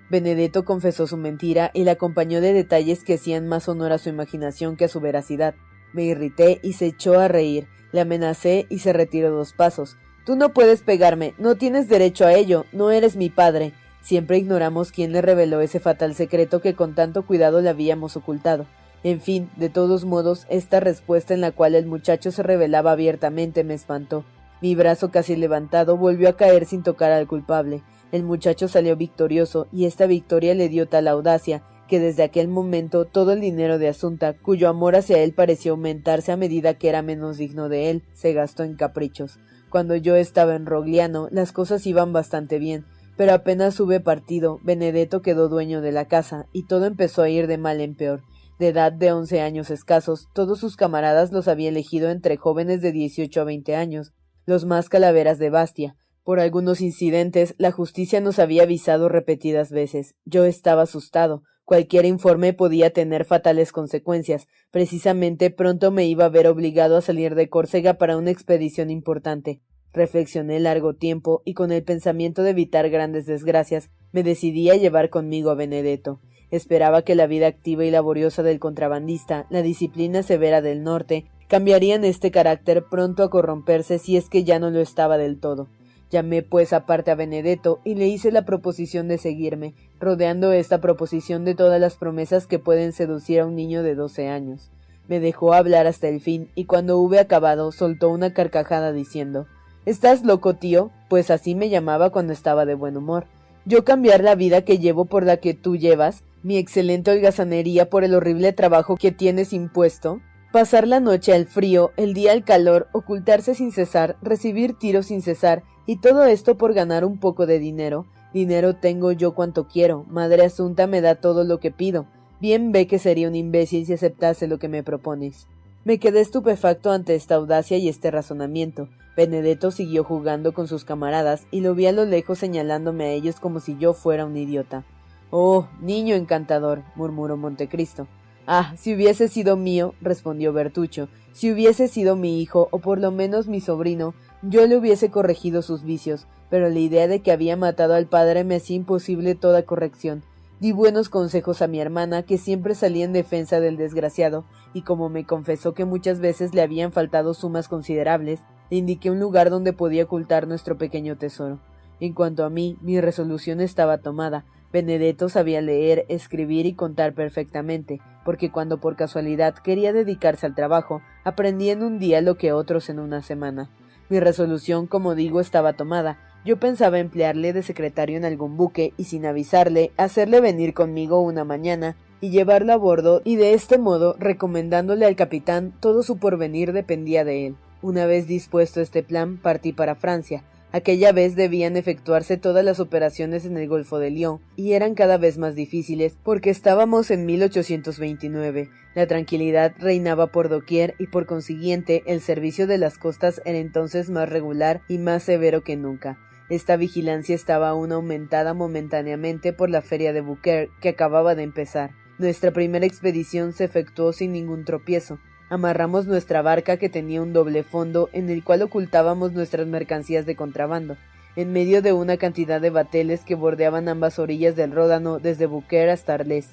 [0.10, 4.10] Benedetto confesó su mentira y la acompañó de detalles que hacían más honor a su
[4.10, 5.56] imaginación que a su veracidad.
[5.94, 7.68] Me irrité y se echó a reír.
[7.92, 9.98] Le amenacé y se retiró dos pasos.
[10.26, 13.74] Tú no puedes pegarme, no tienes derecho a ello, no eres mi padre.
[14.02, 18.66] Siempre ignoramos quién le reveló ese fatal secreto que con tanto cuidado le habíamos ocultado.
[19.04, 23.64] En fin, de todos modos, esta respuesta en la cual el muchacho se revelaba abiertamente
[23.64, 24.24] me espantó.
[24.62, 27.84] Mi brazo casi levantado volvió a caer sin tocar al culpable.
[28.12, 33.06] El muchacho salió victorioso, y esta victoria le dio tal audacia que desde aquel momento
[33.06, 37.02] todo el dinero de Asunta, cuyo amor hacia él pareció aumentarse a medida que era
[37.02, 39.40] menos digno de él, se gastó en caprichos.
[39.70, 42.86] Cuando yo estaba en Rogliano, las cosas iban bastante bien,
[43.16, 47.48] pero apenas hube partido, Benedetto quedó dueño de la casa, y todo empezó a ir
[47.48, 48.22] de mal en peor.
[48.60, 52.92] De edad de once años escasos, todos sus camaradas los había elegido entre jóvenes de
[52.92, 54.14] dieciocho a veinte años,
[54.46, 55.96] los más calaveras de Bastia,
[56.28, 60.16] por algunos incidentes, la justicia nos había avisado repetidas veces.
[60.26, 61.44] Yo estaba asustado.
[61.64, 64.50] Cualquier informe podía tener fatales consecuencias.
[64.70, 69.62] Precisamente pronto me iba a ver obligado a salir de Córcega para una expedición importante.
[69.94, 75.10] Reflexioné largo tiempo y con el pensamiento de evitar grandes desgracias, me decidí a llevar
[75.10, 76.20] conmigo a Benedetto.
[76.52, 82.04] Esperaba que la vida activa y laboriosa del contrabandista, la disciplina severa del norte, cambiarían
[82.04, 85.70] este carácter pronto a corromperse si es que ya no lo estaba del todo.
[86.10, 91.44] Llamé pues aparte a Benedetto y le hice la proposición de seguirme, rodeando esta proposición
[91.44, 94.72] de todas las promesas que pueden seducir a un niño de doce años.
[95.08, 99.48] Me dejó hablar hasta el fin, y cuando hube acabado soltó una carcajada diciendo
[99.86, 100.92] ¿Estás loco, tío?
[101.10, 103.26] Pues así me llamaba cuando estaba de buen humor.
[103.66, 108.04] Yo cambiar la vida que llevo por la que tú llevas, mi excelente holgazanería por
[108.04, 110.22] el horrible trabajo que tienes impuesto,
[110.58, 115.22] pasar la noche al frío, el día al calor, ocultarse sin cesar, recibir tiros sin
[115.22, 118.08] cesar, y todo esto por ganar un poco de dinero.
[118.34, 120.04] Dinero tengo yo cuanto quiero.
[120.10, 122.08] Madre Asunta me da todo lo que pido.
[122.42, 125.46] Bien ve que sería un imbécil si aceptase lo que me propones.
[125.86, 128.90] Me quedé estupefacto ante esta audacia y este razonamiento.
[129.16, 133.40] Benedetto siguió jugando con sus camaradas y lo vi a lo lejos señalándome a ellos
[133.40, 134.86] como si yo fuera un idiota.
[135.30, 138.08] Oh, niño encantador, murmuró Montecristo.
[138.50, 143.12] Ah, si hubiese sido mío, respondió Bertuccio, si hubiese sido mi hijo, o por lo
[143.12, 147.58] menos mi sobrino, yo le hubiese corregido sus vicios, pero la idea de que había
[147.58, 150.24] matado al padre me hacía imposible toda corrección.
[150.62, 155.10] Di buenos consejos a mi hermana, que siempre salía en defensa del desgraciado, y como
[155.10, 158.40] me confesó que muchas veces le habían faltado sumas considerables,
[158.70, 161.60] le indiqué un lugar donde podía ocultar nuestro pequeño tesoro.
[162.00, 164.46] En cuanto a mí, mi resolución estaba tomada.
[164.72, 171.02] Benedetto sabía leer, escribir y contar perfectamente, porque cuando por casualidad quería dedicarse al trabajo,
[171.24, 173.70] aprendía en un día lo que otros en una semana.
[174.10, 179.06] Mi resolución, como digo, estaba tomada, yo pensaba emplearle de secretario en algún buque y
[179.06, 184.16] sin avisarle, hacerle venir conmigo una mañana y llevarlo a bordo y de este modo,
[184.18, 187.56] recomendándole al capitán, todo su porvenir dependía de él.
[187.82, 190.44] Una vez dispuesto este plan, partí para Francia.
[190.78, 195.18] Aquella vez debían efectuarse todas las operaciones en el Golfo de Lyon, y eran cada
[195.18, 198.70] vez más difíciles, porque estábamos en 1829.
[198.94, 204.12] La tranquilidad reinaba por doquier y por consiguiente el servicio de las costas era entonces
[204.12, 206.20] más regular y más severo que nunca.
[206.48, 211.90] Esta vigilancia estaba aún aumentada momentáneamente por la feria de Bouquer que acababa de empezar.
[212.20, 215.18] Nuestra primera expedición se efectuó sin ningún tropiezo.
[215.50, 220.36] Amarramos nuestra barca que tenía un doble fondo en el cual ocultábamos nuestras mercancías de
[220.36, 220.98] contrabando,
[221.38, 225.90] en medio de una cantidad de bateles que bordeaban ambas orillas del Ródano desde Bouquer
[225.90, 226.50] hasta Arles.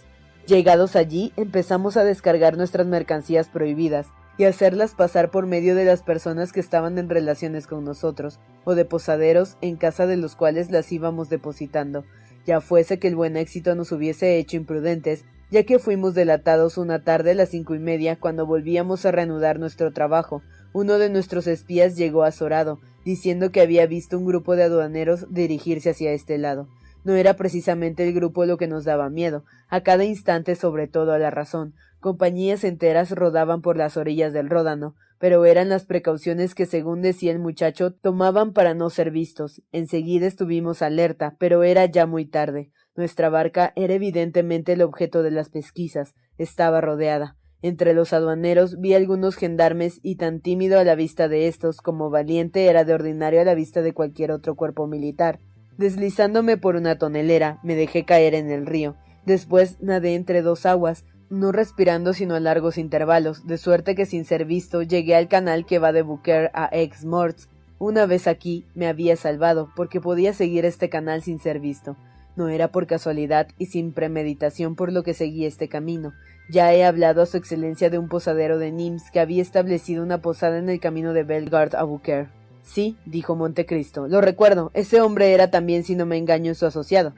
[0.47, 6.03] Llegados allí, empezamos a descargar nuestras mercancías prohibidas, y hacerlas pasar por medio de las
[6.03, 10.71] personas que estaban en relaciones con nosotros, o de posaderos en casa de los cuales
[10.71, 12.05] las íbamos depositando,
[12.47, 15.25] ya fuese que el buen éxito nos hubiese hecho imprudentes,
[15.55, 19.61] ya que fuimos delatados una tarde a las cinco y media cuando volvíamos a reanudar
[19.61, 20.43] nuestro trabajo.
[20.73, 25.91] Uno de nuestros espías llegó azorado, diciendo que había visto un grupo de aduaneros dirigirse
[25.91, 26.67] hacia este lado.
[27.05, 31.13] No era precisamente el grupo lo que nos daba miedo, a cada instante sobre todo
[31.13, 31.75] a la razón,
[32.05, 37.33] Compañías enteras rodaban por las orillas del Ródano, pero eran las precauciones que, según decía
[37.33, 39.63] el muchacho, tomaban para no ser vistos.
[39.73, 42.71] Enseguida estuvimos alerta, pero era ya muy tarde.
[42.97, 46.15] Nuestra barca era evidentemente el objeto de las pesquisas.
[46.39, 47.37] Estaba rodeada.
[47.61, 52.11] Entre los aduaneros vi algunos gendarmes y tan tímido a la vista de estos como
[52.11, 55.41] valiente era de ordinario a la vista de cualquier otro cuerpo militar.
[55.77, 58.95] Deslizándome por una tonelera, me dejé caer en el río.
[59.27, 64.25] Después nadé entre dos aguas, no respirando sino a largos intervalos, de suerte que sin
[64.25, 67.49] ser visto llegué al canal que va de Bouquer a Aix-Morts.
[67.79, 71.97] Una vez aquí me había salvado, porque podía seguir este canal sin ser visto.
[72.37, 76.13] No era por casualidad y sin premeditación por lo que seguí este camino.
[76.51, 80.21] Ya he hablado a su excelencia de un posadero de Nimes que había establecido una
[80.21, 82.29] posada en el camino de Bellegarde a Bouquer.
[82.63, 87.15] Sí, dijo Montecristo, lo recuerdo, ese hombre era también, si no me engaño, su asociado.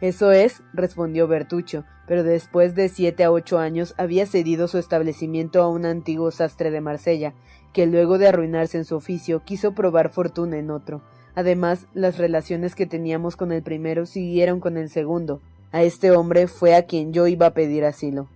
[0.00, 5.62] Eso es, respondió Bertuccio, pero después de siete a ocho años había cedido su establecimiento
[5.62, 7.34] a un antiguo sastre de Marsella,
[7.72, 11.02] que luego de arruinarse en su oficio quiso probar fortuna en otro.
[11.34, 15.40] Además, las relaciones que teníamos con el primero siguieron con el segundo.
[15.72, 18.28] A este hombre fue a quien yo iba a pedir asilo.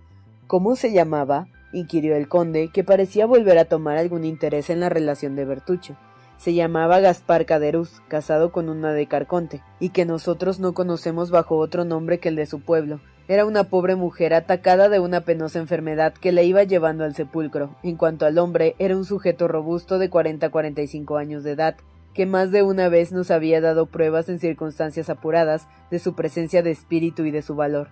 [0.47, 1.47] ¿Cómo se llamaba?
[1.73, 5.97] inquirió el conde, que parecía volver a tomar algún interés en la relación de Bertuccio
[6.37, 11.57] se llamaba Gaspar Caderuz, casado con una de Carconte, y que nosotros no conocemos bajo
[11.57, 12.99] otro nombre que el de su pueblo.
[13.27, 17.75] Era una pobre mujer atacada de una penosa enfermedad que la iba llevando al sepulcro.
[17.81, 21.43] En cuanto al hombre, era un sujeto robusto de cuarenta a cuarenta y cinco años
[21.43, 21.75] de edad,
[22.15, 26.63] que más de una vez nos había dado pruebas en circunstancias apuradas de su presencia
[26.63, 27.89] de espíritu y de su valor.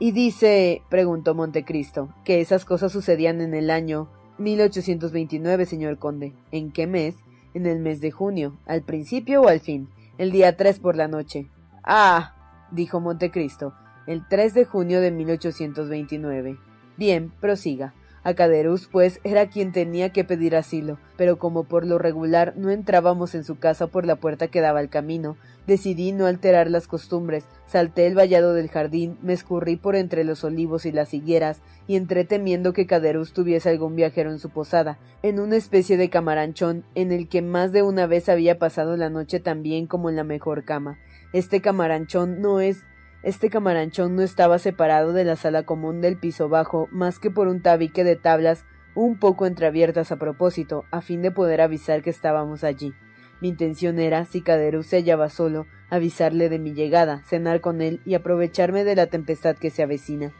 [0.00, 4.08] Y dice, preguntó Montecristo, que esas cosas sucedían en el año
[4.38, 6.32] 1829, señor conde.
[6.50, 7.14] ¿En qué mes?
[7.54, 9.88] en el mes de junio, al principio o al fin,
[10.18, 11.48] el día tres por la noche.
[11.82, 13.74] Ah, dijo Montecristo,
[14.06, 16.58] el 3 de junio de 1829.
[16.96, 17.94] Bien, prosiga.
[18.22, 23.34] Acaderus, pues, era quien tenía que pedir asilo, pero como por lo regular no entrábamos
[23.34, 27.44] en su casa por la puerta que daba al camino, decidí no alterar las costumbres,
[27.66, 31.96] salté el vallado del jardín, me escurrí por entre los olivos y las higueras, y
[31.96, 36.84] entré temiendo que Caderus tuviese algún viajero en su posada, en una especie de camaranchón,
[36.94, 40.16] en el que más de una vez había pasado la noche tan bien como en
[40.16, 40.98] la mejor cama.
[41.32, 42.84] Este camaranchón no es
[43.22, 47.48] este camaranchón no estaba separado de la sala común del piso bajo más que por
[47.48, 48.64] un tabique de tablas
[48.94, 52.94] un poco entreabiertas a propósito, a fin de poder avisar que estábamos allí.
[53.40, 58.00] Mi intención era, si Caderus se hallaba solo, avisarle de mi llegada, cenar con él
[58.04, 60.32] y aprovecharme de la tempestad que se avecina.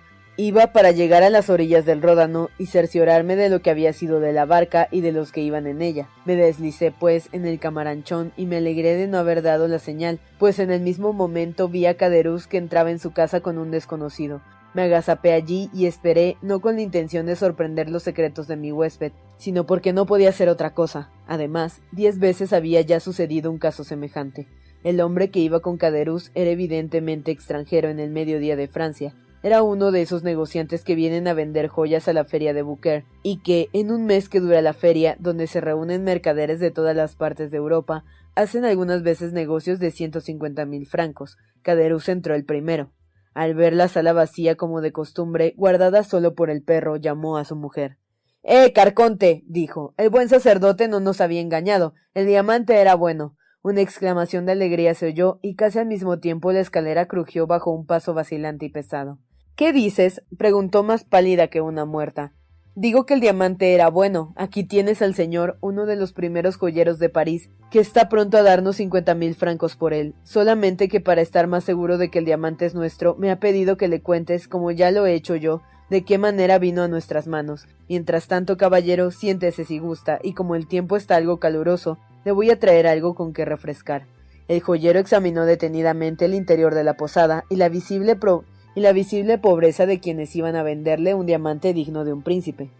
[0.43, 4.21] Iba para llegar a las orillas del Ródano y cerciorarme de lo que había sido
[4.21, 6.09] de la barca y de los que iban en ella.
[6.25, 10.19] Me deslicé, pues, en el camaranchón y me alegré de no haber dado la señal,
[10.39, 13.71] pues en el mismo momento vi a Caderuz que entraba en su casa con un
[13.71, 14.41] desconocido.
[14.73, 18.73] Me agazapé allí y esperé, no con la intención de sorprender los secretos de mi
[18.73, 21.11] huésped, sino porque no podía hacer otra cosa.
[21.27, 24.49] Además, diez veces había ya sucedido un caso semejante.
[24.85, 29.63] El hombre que iba con Caderuz era evidentemente extranjero en el mediodía de Francia, era
[29.63, 33.39] uno de esos negociantes que vienen a vender joyas a la feria de Bouquer y
[33.39, 37.17] que, en un mes que dura la feria, donde se reúnen mercaderes de todas las
[37.17, 41.39] partes de Europa, hacen algunas veces negocios de ciento cincuenta mil francos.
[41.63, 42.93] Caderus entró el primero.
[43.33, 47.45] Al ver la sala vacía como de costumbre, guardada solo por el perro, llamó a
[47.45, 47.97] su mujer.
[48.43, 49.43] Eh, Carconte.
[49.47, 49.95] dijo.
[49.97, 51.95] El buen sacerdote no nos había engañado.
[52.15, 53.37] El diamante era bueno.
[53.63, 57.71] Una exclamación de alegría se oyó y casi al mismo tiempo la escalera crujió bajo
[57.71, 59.19] un paso vacilante y pesado.
[59.61, 60.23] ¿Qué dices?
[60.39, 62.33] preguntó más pálida que una muerta.
[62.75, 64.33] Digo que el diamante era bueno.
[64.35, 68.43] Aquí tienes al señor, uno de los primeros joyeros de París, que está pronto a
[68.43, 70.15] darnos cincuenta mil francos por él.
[70.23, 73.77] Solamente que para estar más seguro de que el diamante es nuestro, me ha pedido
[73.77, 77.27] que le cuentes, como ya lo he hecho yo, de qué manera vino a nuestras
[77.27, 77.67] manos.
[77.87, 82.51] Mientras tanto, caballero, siéntese si gusta, y como el tiempo está algo caluroso, le voy
[82.51, 84.07] a traer algo con que refrescar.
[84.49, 88.93] El joyero examinó detenidamente el interior de la posada y la visible pro y la
[88.93, 92.71] visible pobreza de quienes iban a venderle un diamante digno de un príncipe.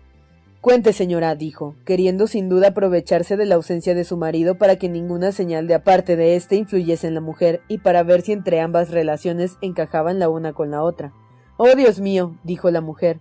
[0.61, 4.91] Cuente, señora, dijo, queriendo sin duda aprovecharse de la ausencia de su marido para que
[4.91, 8.61] ninguna señal de aparte de éste influyese en la mujer y para ver si entre
[8.61, 11.15] ambas relaciones encajaban la una con la otra.
[11.57, 13.21] Oh, Dios mío, dijo la mujer,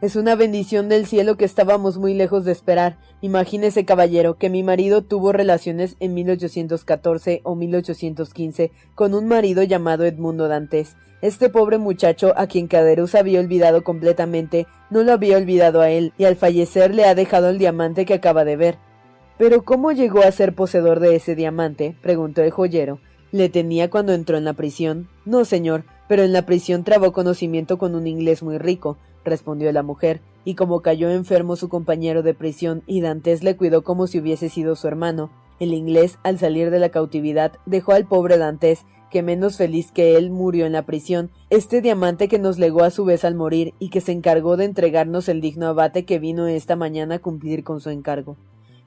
[0.00, 2.98] es una bendición del cielo que estábamos muy lejos de esperar.
[3.20, 10.04] Imagínese, caballero, que mi marido tuvo relaciones en 1814 o 1815 con un marido llamado
[10.04, 10.96] Edmundo Dantes.
[11.22, 16.12] Este pobre muchacho, a quien Caderus había olvidado completamente, no lo había olvidado a él,
[16.18, 18.78] y al fallecer le ha dejado el diamante que acaba de ver.
[19.38, 21.96] Pero ¿cómo llegó a ser poseedor de ese diamante?
[22.02, 23.00] preguntó el joyero.
[23.32, 25.08] ¿Le tenía cuando entró en la prisión?
[25.24, 29.82] No, señor, pero en la prisión trabó conocimiento con un inglés muy rico, respondió la
[29.82, 34.18] mujer, y como cayó enfermo su compañero de prisión y Dantes le cuidó como si
[34.18, 38.84] hubiese sido su hermano, el inglés, al salir de la cautividad, dejó al pobre Dantes,
[39.10, 42.90] que menos feliz que él murió en la prisión, este diamante que nos legó a
[42.90, 46.48] su vez al morir y que se encargó de entregarnos el digno abate que vino
[46.48, 48.36] esta mañana a cumplir con su encargo.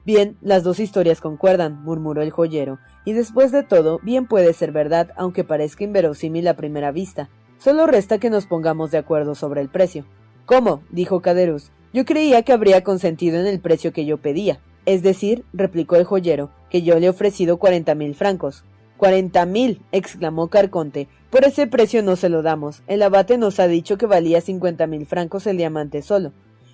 [0.04, 4.70] Bien, las dos historias concuerdan, murmuró el joyero, y después de todo, bien puede ser
[4.70, 7.30] verdad, aunque parezca inverosímil a primera vista.
[7.58, 10.04] Solo resta que nos pongamos de acuerdo sobre el precio.
[10.48, 10.82] ¿Cómo?
[10.88, 11.72] dijo Caderus.
[11.92, 14.60] Yo creía que habría consentido en el precio que yo pedía.
[14.86, 18.64] Es decir, replicó el joyero, que yo le he ofrecido cuarenta mil francos.
[18.96, 19.82] Cuarenta mil.
[19.92, 21.06] exclamó Carconte.
[21.28, 22.80] Por ese precio no se lo damos.
[22.86, 26.32] El abate nos ha dicho que valía cincuenta mil francos el diamante solo.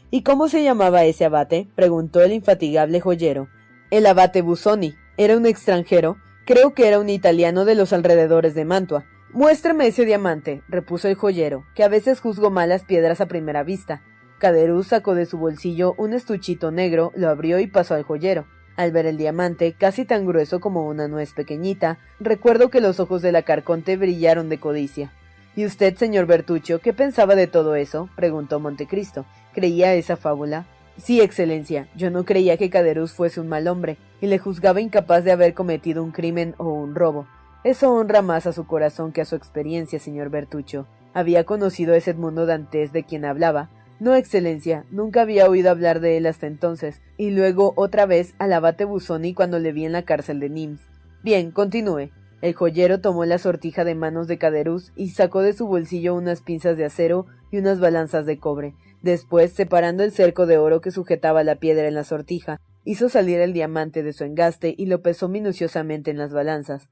[0.09, 1.66] ¿Y cómo se llamaba ese abate?
[1.75, 3.49] preguntó el infatigable joyero.
[3.91, 4.95] El abate Busoni.
[5.16, 6.16] Era un extranjero.
[6.47, 9.05] Creo que era un italiano de los alrededores de Mantua.
[9.35, 14.01] Muéstrame ese diamante, repuso el joyero, que a veces juzgo malas piedras a primera vista.
[14.39, 18.47] Caderuz sacó de su bolsillo un estuchito negro, lo abrió y pasó al joyero.
[18.76, 23.22] Al ver el diamante, casi tan grueso como una nuez pequeñita, recuerdo que los ojos
[23.22, 25.11] de la carconte brillaron de codicia.
[25.57, 28.09] ¿Y usted, señor Bertuccio, qué pensaba de todo eso?
[28.14, 29.26] preguntó Montecristo.
[29.53, 30.64] ¿Creía esa fábula?
[30.97, 35.24] Sí, excelencia, yo no creía que Caderuz fuese un mal hombre, y le juzgaba incapaz
[35.24, 37.26] de haber cometido un crimen o un robo.
[37.65, 40.87] Eso honra más a su corazón que a su experiencia, señor Bertuccio.
[41.15, 43.71] Había conocido a ese Edmundo Dantes de quien hablaba.
[44.01, 48.53] No, excelencia, nunca había oído hablar de él hasta entonces, y luego otra vez al
[48.53, 50.83] abate Busoni cuando le vi en la cárcel de Nims.
[51.23, 52.11] Bien, continúe.
[52.43, 56.43] El joyero tomó la sortija de manos de Caderuz y sacó de su bolsillo unas
[56.43, 58.75] pinzas de acero y unas balanzas de cobre.
[59.01, 63.41] Después, separando el cerco de oro que sujetaba la piedra en la sortija, hizo salir
[63.41, 66.91] el diamante de su engaste y lo pesó minuciosamente en las balanzas.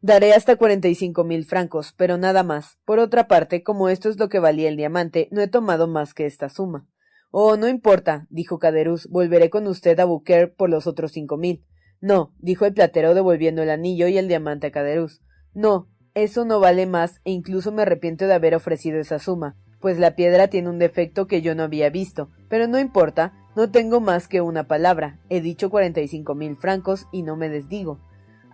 [0.00, 2.78] Daré hasta cuarenta y cinco mil francos, pero nada más.
[2.84, 6.14] Por otra parte, como esto es lo que valía el diamante, no he tomado más
[6.14, 6.86] que esta suma.
[7.32, 11.64] Oh, no importa, dijo Caderuz, volveré con usted a Bouquer por los otros cinco mil.
[12.00, 15.20] No, dijo el platero devolviendo el anillo y el diamante a Caderuz.
[15.52, 19.98] No, eso no vale más, e incluso me arrepiento de haber ofrecido esa suma, pues
[19.98, 22.30] la piedra tiene un defecto que yo no había visto.
[22.48, 25.18] Pero no importa, no tengo más que una palabra.
[25.28, 27.98] He dicho cuarenta y cinco mil francos y no me desdigo.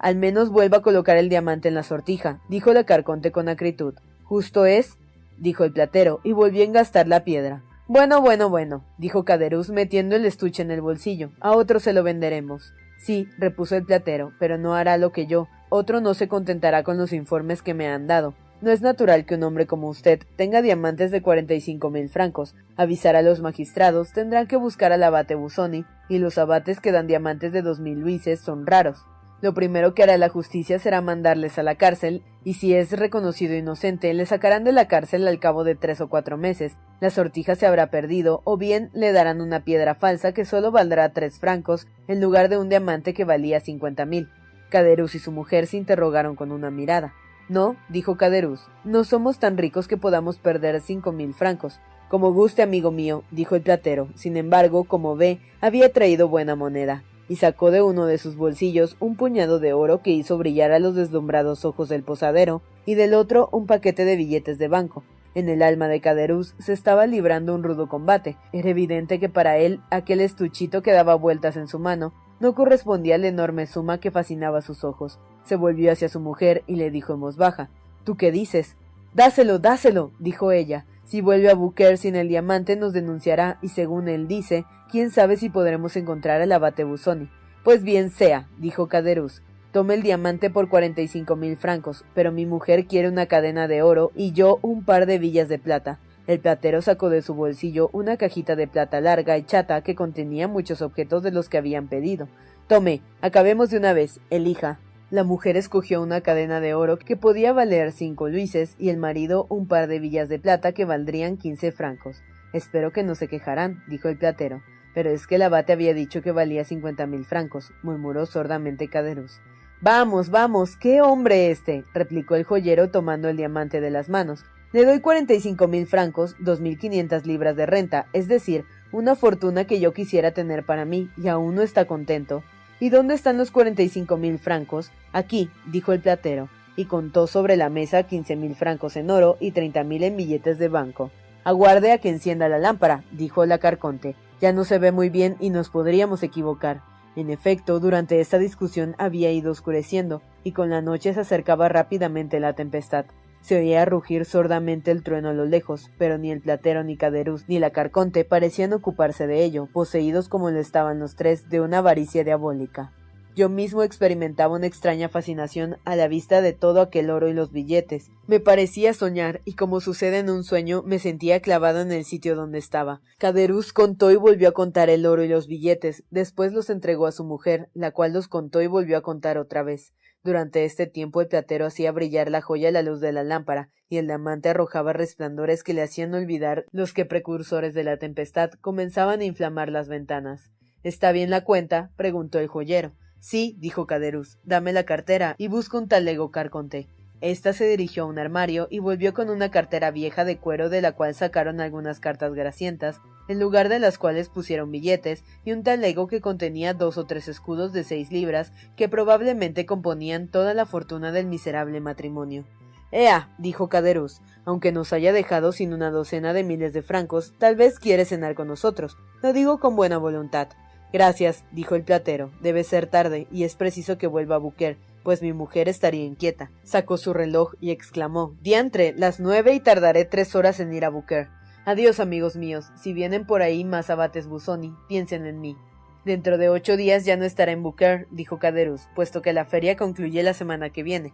[0.04, 3.94] Al menos vuelva a colocar el diamante en la sortija, dijo la carconte con acritud.
[4.22, 4.98] Justo es,
[5.38, 7.62] dijo el platero, y volvió a engastar la piedra.
[7.88, 11.30] Bueno, bueno, bueno, dijo Caderuz metiendo el estuche en el bolsillo.
[11.40, 12.74] A otro se lo venderemos.
[12.98, 15.48] Sí, repuso el platero, pero no hará lo que yo.
[15.70, 18.34] Otro no se contentará con los informes que me han dado.
[18.60, 22.10] No es natural que un hombre como usted tenga diamantes de cuarenta y cinco mil
[22.10, 22.54] francos.
[22.76, 27.06] Avisar a los magistrados tendrán que buscar al abate Busoni, y los abates que dan
[27.06, 29.06] diamantes de dos mil luises son raros.
[29.44, 33.54] Lo primero que hará la justicia será mandarles a la cárcel, y si es reconocido
[33.54, 36.78] inocente, le sacarán de la cárcel al cabo de tres o cuatro meses.
[36.98, 41.10] La sortija se habrá perdido, o bien le darán una piedra falsa que solo valdrá
[41.12, 44.30] tres francos, en lugar de un diamante que valía cincuenta mil.
[44.70, 47.12] Caderus y su mujer se interrogaron con una mirada.
[47.50, 51.80] No, dijo Caderus, no somos tan ricos que podamos perder cinco mil francos.
[52.08, 54.08] Como guste, amigo mío, dijo el platero.
[54.14, 58.96] Sin embargo, como ve, había traído buena moneda y sacó de uno de sus bolsillos
[59.00, 63.14] un puñado de oro que hizo brillar a los deslumbrados ojos del posadero, y del
[63.14, 65.04] otro un paquete de billetes de banco.
[65.34, 68.36] En el alma de Caderuz se estaba librando un rudo combate.
[68.52, 73.16] Era evidente que para él aquel estuchito que daba vueltas en su mano no correspondía
[73.16, 75.18] a la enorme suma que fascinaba sus ojos.
[75.44, 77.68] Se volvió hacia su mujer y le dijo en voz baja
[78.04, 78.76] ¿Tú qué dices?
[79.14, 80.86] Dáselo, dáselo, dijo ella.
[81.04, 85.36] Si vuelve a Booker sin el diamante nos denunciará y según él dice, quién sabe
[85.36, 87.28] si podremos encontrar al abate Busoni.
[87.64, 89.42] Pues bien sea, dijo Caderus.
[89.72, 93.66] Tome el diamante por cuarenta y cinco mil francos, pero mi mujer quiere una cadena
[93.66, 95.98] de oro y yo un par de villas de plata.
[96.28, 100.46] El platero sacó de su bolsillo una cajita de plata larga y chata que contenía
[100.46, 102.28] muchos objetos de los que habían pedido.
[102.68, 104.78] Tome, acabemos de una vez, elija.
[105.10, 109.46] La mujer escogió una cadena de oro que podía valer cinco luises y el marido
[109.48, 112.22] un par de villas de plata que valdrían quince francos.
[112.52, 114.62] Espero que no se quejarán, dijo el platero.
[114.94, 119.40] Pero es que el abate había dicho que valía cincuenta mil francos, murmuró sordamente Caderus.
[119.80, 124.44] Vamos, vamos, qué hombre este, replicó el joyero tomando el diamante de las manos.
[124.72, 128.64] Le doy cuarenta y cinco mil francos, dos mil quinientas libras de renta, es decir,
[128.92, 132.42] una fortuna que yo quisiera tener para mí, y aún no está contento.
[132.80, 134.90] ¿Y dónde están los cuarenta y cinco mil francos?
[135.12, 139.50] Aquí, dijo el platero, y contó sobre la mesa quince mil francos en oro y
[139.50, 141.10] treinta mil en billetes de banco.
[141.44, 144.16] Aguarde a que encienda la lámpara, dijo la carconte.
[144.40, 146.82] Ya no se ve muy bien y nos podríamos equivocar.
[147.16, 152.40] En efecto, durante esta discusión había ido oscureciendo, y con la noche se acercaba rápidamente
[152.40, 153.06] la tempestad.
[153.40, 157.44] Se oía rugir sordamente el trueno a lo lejos, pero ni el platero ni Caderuz
[157.46, 161.78] ni la carconte parecían ocuparse de ello, poseídos como lo estaban los tres de una
[161.78, 162.92] avaricia diabólica.
[163.36, 167.50] Yo mismo experimentaba una extraña fascinación a la vista de todo aquel oro y los
[167.50, 168.12] billetes.
[168.28, 172.36] Me parecía soñar, y como sucede en un sueño, me sentía clavado en el sitio
[172.36, 173.00] donde estaba.
[173.18, 177.12] Caderuz contó y volvió a contar el oro y los billetes, después los entregó a
[177.12, 179.92] su mujer, la cual los contó y volvió a contar otra vez.
[180.22, 183.68] Durante este tiempo el platero hacía brillar la joya a la luz de la lámpara,
[183.88, 188.52] y el diamante arrojaba resplandores que le hacían olvidar los que precursores de la tempestad
[188.60, 190.52] comenzaban a inflamar las ventanas.
[190.84, 191.90] ¿Está bien la cuenta?
[191.96, 192.92] preguntó el joyero.
[193.24, 196.90] Sí, dijo Caderus, dame la cartera y busca un talego carconte.
[197.22, 200.82] Esta se dirigió a un armario y volvió con una cartera vieja de cuero de
[200.82, 205.62] la cual sacaron algunas cartas grasientas, en lugar de las cuales pusieron billetes y un
[205.62, 210.66] talego que contenía dos o tres escudos de seis libras que probablemente componían toda la
[210.66, 212.44] fortuna del miserable matrimonio.
[212.92, 217.56] Ea, dijo Caderus, aunque nos haya dejado sin una docena de miles de francos, tal
[217.56, 218.98] vez quiere cenar con nosotros.
[219.22, 220.48] Lo digo con buena voluntad.
[220.94, 222.30] Gracias, dijo el platero.
[222.40, 226.52] Debe ser tarde, y es preciso que vuelva a Buquer, pues mi mujer estaría inquieta.
[226.62, 230.90] Sacó su reloj y exclamó Diantre, las nueve y tardaré tres horas en ir a
[230.90, 231.30] Buquer.
[231.64, 232.66] Adiós, amigos míos.
[232.80, 235.56] Si vienen por ahí más abates Busoni, piensen en mí.
[236.04, 239.76] Dentro de ocho días ya no estará en Booker, dijo Caderus, puesto que la feria
[239.76, 241.12] concluye la semana que viene.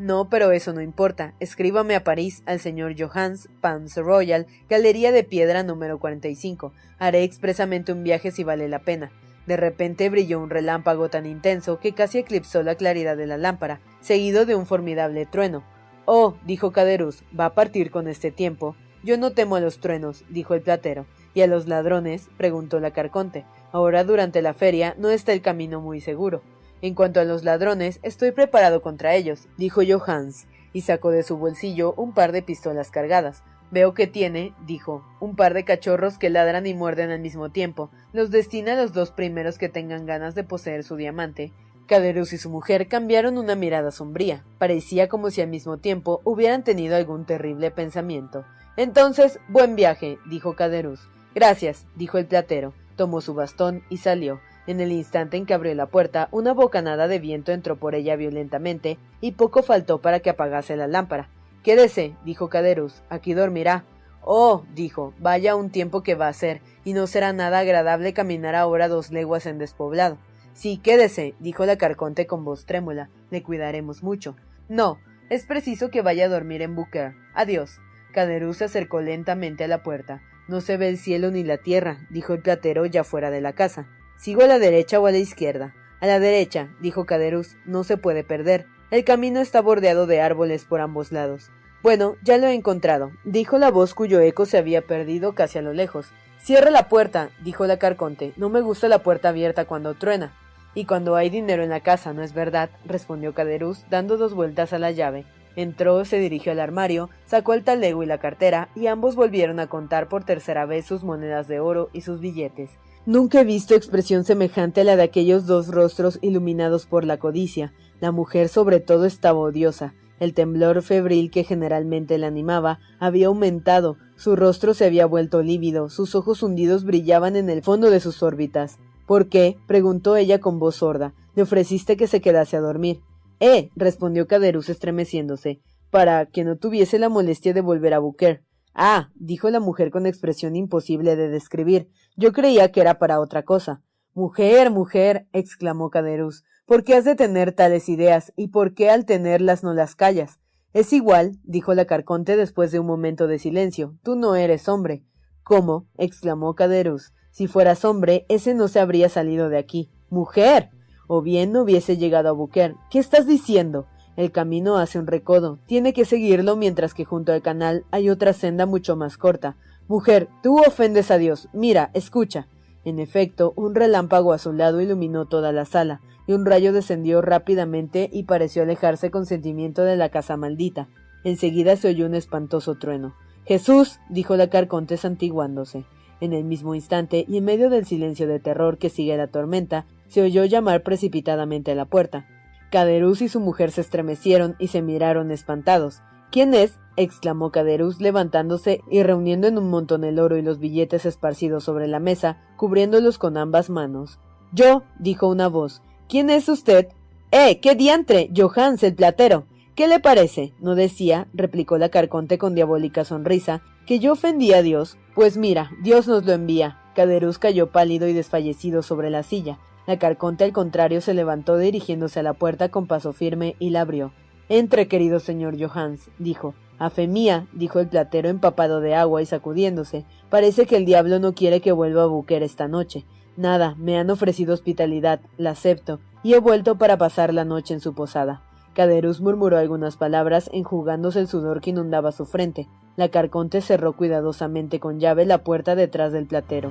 [0.00, 1.34] No, pero eso no importa.
[1.40, 6.72] Escríbame a París al señor Johans, Palms Royal, Galería de Piedra número 45.
[6.98, 9.12] Haré expresamente un viaje si vale la pena.
[9.46, 13.80] De repente brilló un relámpago tan intenso que casi eclipsó la claridad de la lámpara,
[14.00, 15.64] seguido de un formidable trueno.
[16.06, 18.76] Oh, dijo Caderus, va a partir con este tiempo.
[19.02, 21.04] Yo no temo a los truenos, dijo el platero.
[21.34, 22.30] ¿Y a los ladrones?
[22.38, 23.44] preguntó la carconte.
[23.70, 26.40] Ahora durante la feria no está el camino muy seguro.
[26.82, 31.36] En cuanto a los ladrones, estoy preparado contra ellos, dijo Johans, y sacó de su
[31.36, 33.42] bolsillo un par de pistolas cargadas.
[33.70, 37.90] Veo que tiene, dijo, un par de cachorros que ladran y muerden al mismo tiempo.
[38.12, 41.52] Los destina a los dos primeros que tengan ganas de poseer su diamante.
[41.86, 44.44] Caderus y su mujer cambiaron una mirada sombría.
[44.58, 48.44] Parecía como si al mismo tiempo hubieran tenido algún terrible pensamiento.
[48.76, 51.08] Entonces, buen viaje, dijo Caderus.
[51.34, 52.74] Gracias, dijo el platero.
[52.96, 54.40] Tomó su bastón y salió.
[54.66, 58.16] En el instante en que abrió la puerta, una bocanada de viento entró por ella
[58.16, 61.28] violentamente, y poco faltó para que apagase la lámpara.
[61.62, 63.84] Quédese, dijo Caderus, aquí dormirá.
[64.22, 68.54] Oh, dijo, vaya un tiempo que va a ser, y no será nada agradable caminar
[68.54, 70.18] ahora dos leguas en despoblado.
[70.52, 74.36] Sí, quédese, dijo la carconte con voz trémula, le cuidaremos mucho.
[74.68, 74.98] No,
[75.30, 77.14] Es preciso que vaya a dormir en Booker.
[77.34, 77.78] Adiós.
[78.12, 80.20] Caderuz se acercó lentamente a la puerta.
[80.48, 83.52] No se ve el cielo ni la tierra, dijo el platero ya fuera de la
[83.52, 83.86] casa.
[84.20, 85.74] ¿Sigo a la derecha o a la izquierda?
[85.98, 87.56] A la derecha, dijo Caderuz.
[87.64, 88.66] No se puede perder.
[88.90, 91.50] El camino está bordeado de árboles por ambos lados.
[91.82, 95.62] Bueno, ya lo he encontrado, dijo la voz cuyo eco se había perdido casi a
[95.62, 96.08] lo lejos.
[96.38, 98.34] Cierra la puerta, dijo la carconte.
[98.36, 100.34] No me gusta la puerta abierta cuando truena.
[100.74, 102.68] Y cuando hay dinero en la casa, ¿no es verdad?
[102.84, 105.24] respondió Caderuz, dando dos vueltas a la llave.
[105.56, 109.68] Entró, se dirigió al armario, sacó el talego y la cartera, y ambos volvieron a
[109.68, 112.68] contar por tercera vez sus monedas de oro y sus billetes.
[113.06, 117.72] Nunca he visto expresión semejante a la de aquellos dos rostros iluminados por la codicia.
[117.98, 119.94] La mujer sobre todo estaba odiosa.
[120.18, 125.88] El temblor febril que generalmente la animaba había aumentado, su rostro se había vuelto lívido,
[125.88, 128.78] sus ojos hundidos brillaban en el fondo de sus órbitas.
[129.06, 129.56] ¿Por qué?
[129.66, 131.14] preguntó ella con voz sorda.
[131.34, 133.00] Le ofreciste que se quedase a dormir.
[133.40, 138.42] Eh, respondió Caderus estremeciéndose, para que no tuviese la molestia de volver a Buquer.
[138.74, 141.90] Ah, dijo la mujer con expresión imposible de describir.
[142.16, 143.82] Yo creía que era para otra cosa.
[144.14, 149.04] Mujer, mujer, exclamó Caderus, ¿por qué has de tener tales ideas y por qué al
[149.04, 150.40] tenerlas no las callas?
[150.72, 153.96] Es igual, dijo la carconte después de un momento de silencio.
[154.02, 155.04] Tú no eres hombre.
[155.42, 155.88] ¿Cómo?
[155.96, 157.12] exclamó Caderus.
[157.32, 159.90] Si fueras hombre, ese no se habría salido de aquí.
[160.10, 160.70] Mujer
[161.12, 162.76] o bien no hubiese llegado a Buquer.
[162.88, 163.88] ¿Qué estás diciendo?
[164.20, 165.58] El camino hace un recodo.
[165.64, 169.56] Tiene que seguirlo mientras que junto al canal hay otra senda mucho más corta.
[169.88, 171.48] Mujer, tú ofendes a Dios.
[171.54, 172.46] Mira, escucha.
[172.84, 177.22] En efecto, un relámpago a su lado iluminó toda la sala, y un rayo descendió
[177.22, 180.88] rápidamente y pareció alejarse con sentimiento de la casa maldita.
[181.24, 183.14] Enseguida se oyó un espantoso trueno.
[183.46, 185.86] Jesús, dijo la carconte santiguándose.
[186.20, 189.86] En el mismo instante, y en medio del silencio de terror que sigue la tormenta,
[190.08, 192.26] se oyó llamar precipitadamente a la puerta.
[192.70, 196.02] Caderuz y su mujer se estremecieron y se miraron espantados.
[196.30, 196.78] ¿Quién es?
[196.96, 201.88] exclamó Caderuz levantándose y reuniendo en un montón el oro y los billetes esparcidos sobre
[201.88, 204.20] la mesa, cubriéndolos con ambas manos.
[204.52, 205.82] Yo, dijo una voz.
[206.08, 206.88] ¿Quién es usted?
[207.32, 207.60] ¡Eh!
[207.60, 208.30] ¡Qué diantre!
[208.36, 209.46] Johans, el platero.
[209.74, 210.52] ¿Qué le parece?
[210.60, 214.98] No decía, replicó la carconte con diabólica sonrisa, que yo ofendí a Dios.
[215.14, 216.78] Pues mira, Dios nos lo envía.
[216.94, 219.58] Caderuz cayó pálido y desfallecido sobre la silla.
[219.90, 223.80] La carconte al contrario se levantó dirigiéndose a la puerta con paso firme y la
[223.80, 224.12] abrió.
[224.48, 226.54] Entre, querido señor Johans, dijo.
[226.78, 230.04] A fe mía, dijo el platero empapado de agua y sacudiéndose.
[230.28, 233.04] Parece que el diablo no quiere que vuelva a Buquer esta noche.
[233.36, 237.80] Nada, me han ofrecido hospitalidad, la acepto, y he vuelto para pasar la noche en
[237.80, 238.44] su posada.
[238.74, 242.68] Caderus murmuró algunas palabras enjugándose el sudor que inundaba su frente.
[242.94, 246.70] La carconte cerró cuidadosamente con llave la puerta detrás del platero.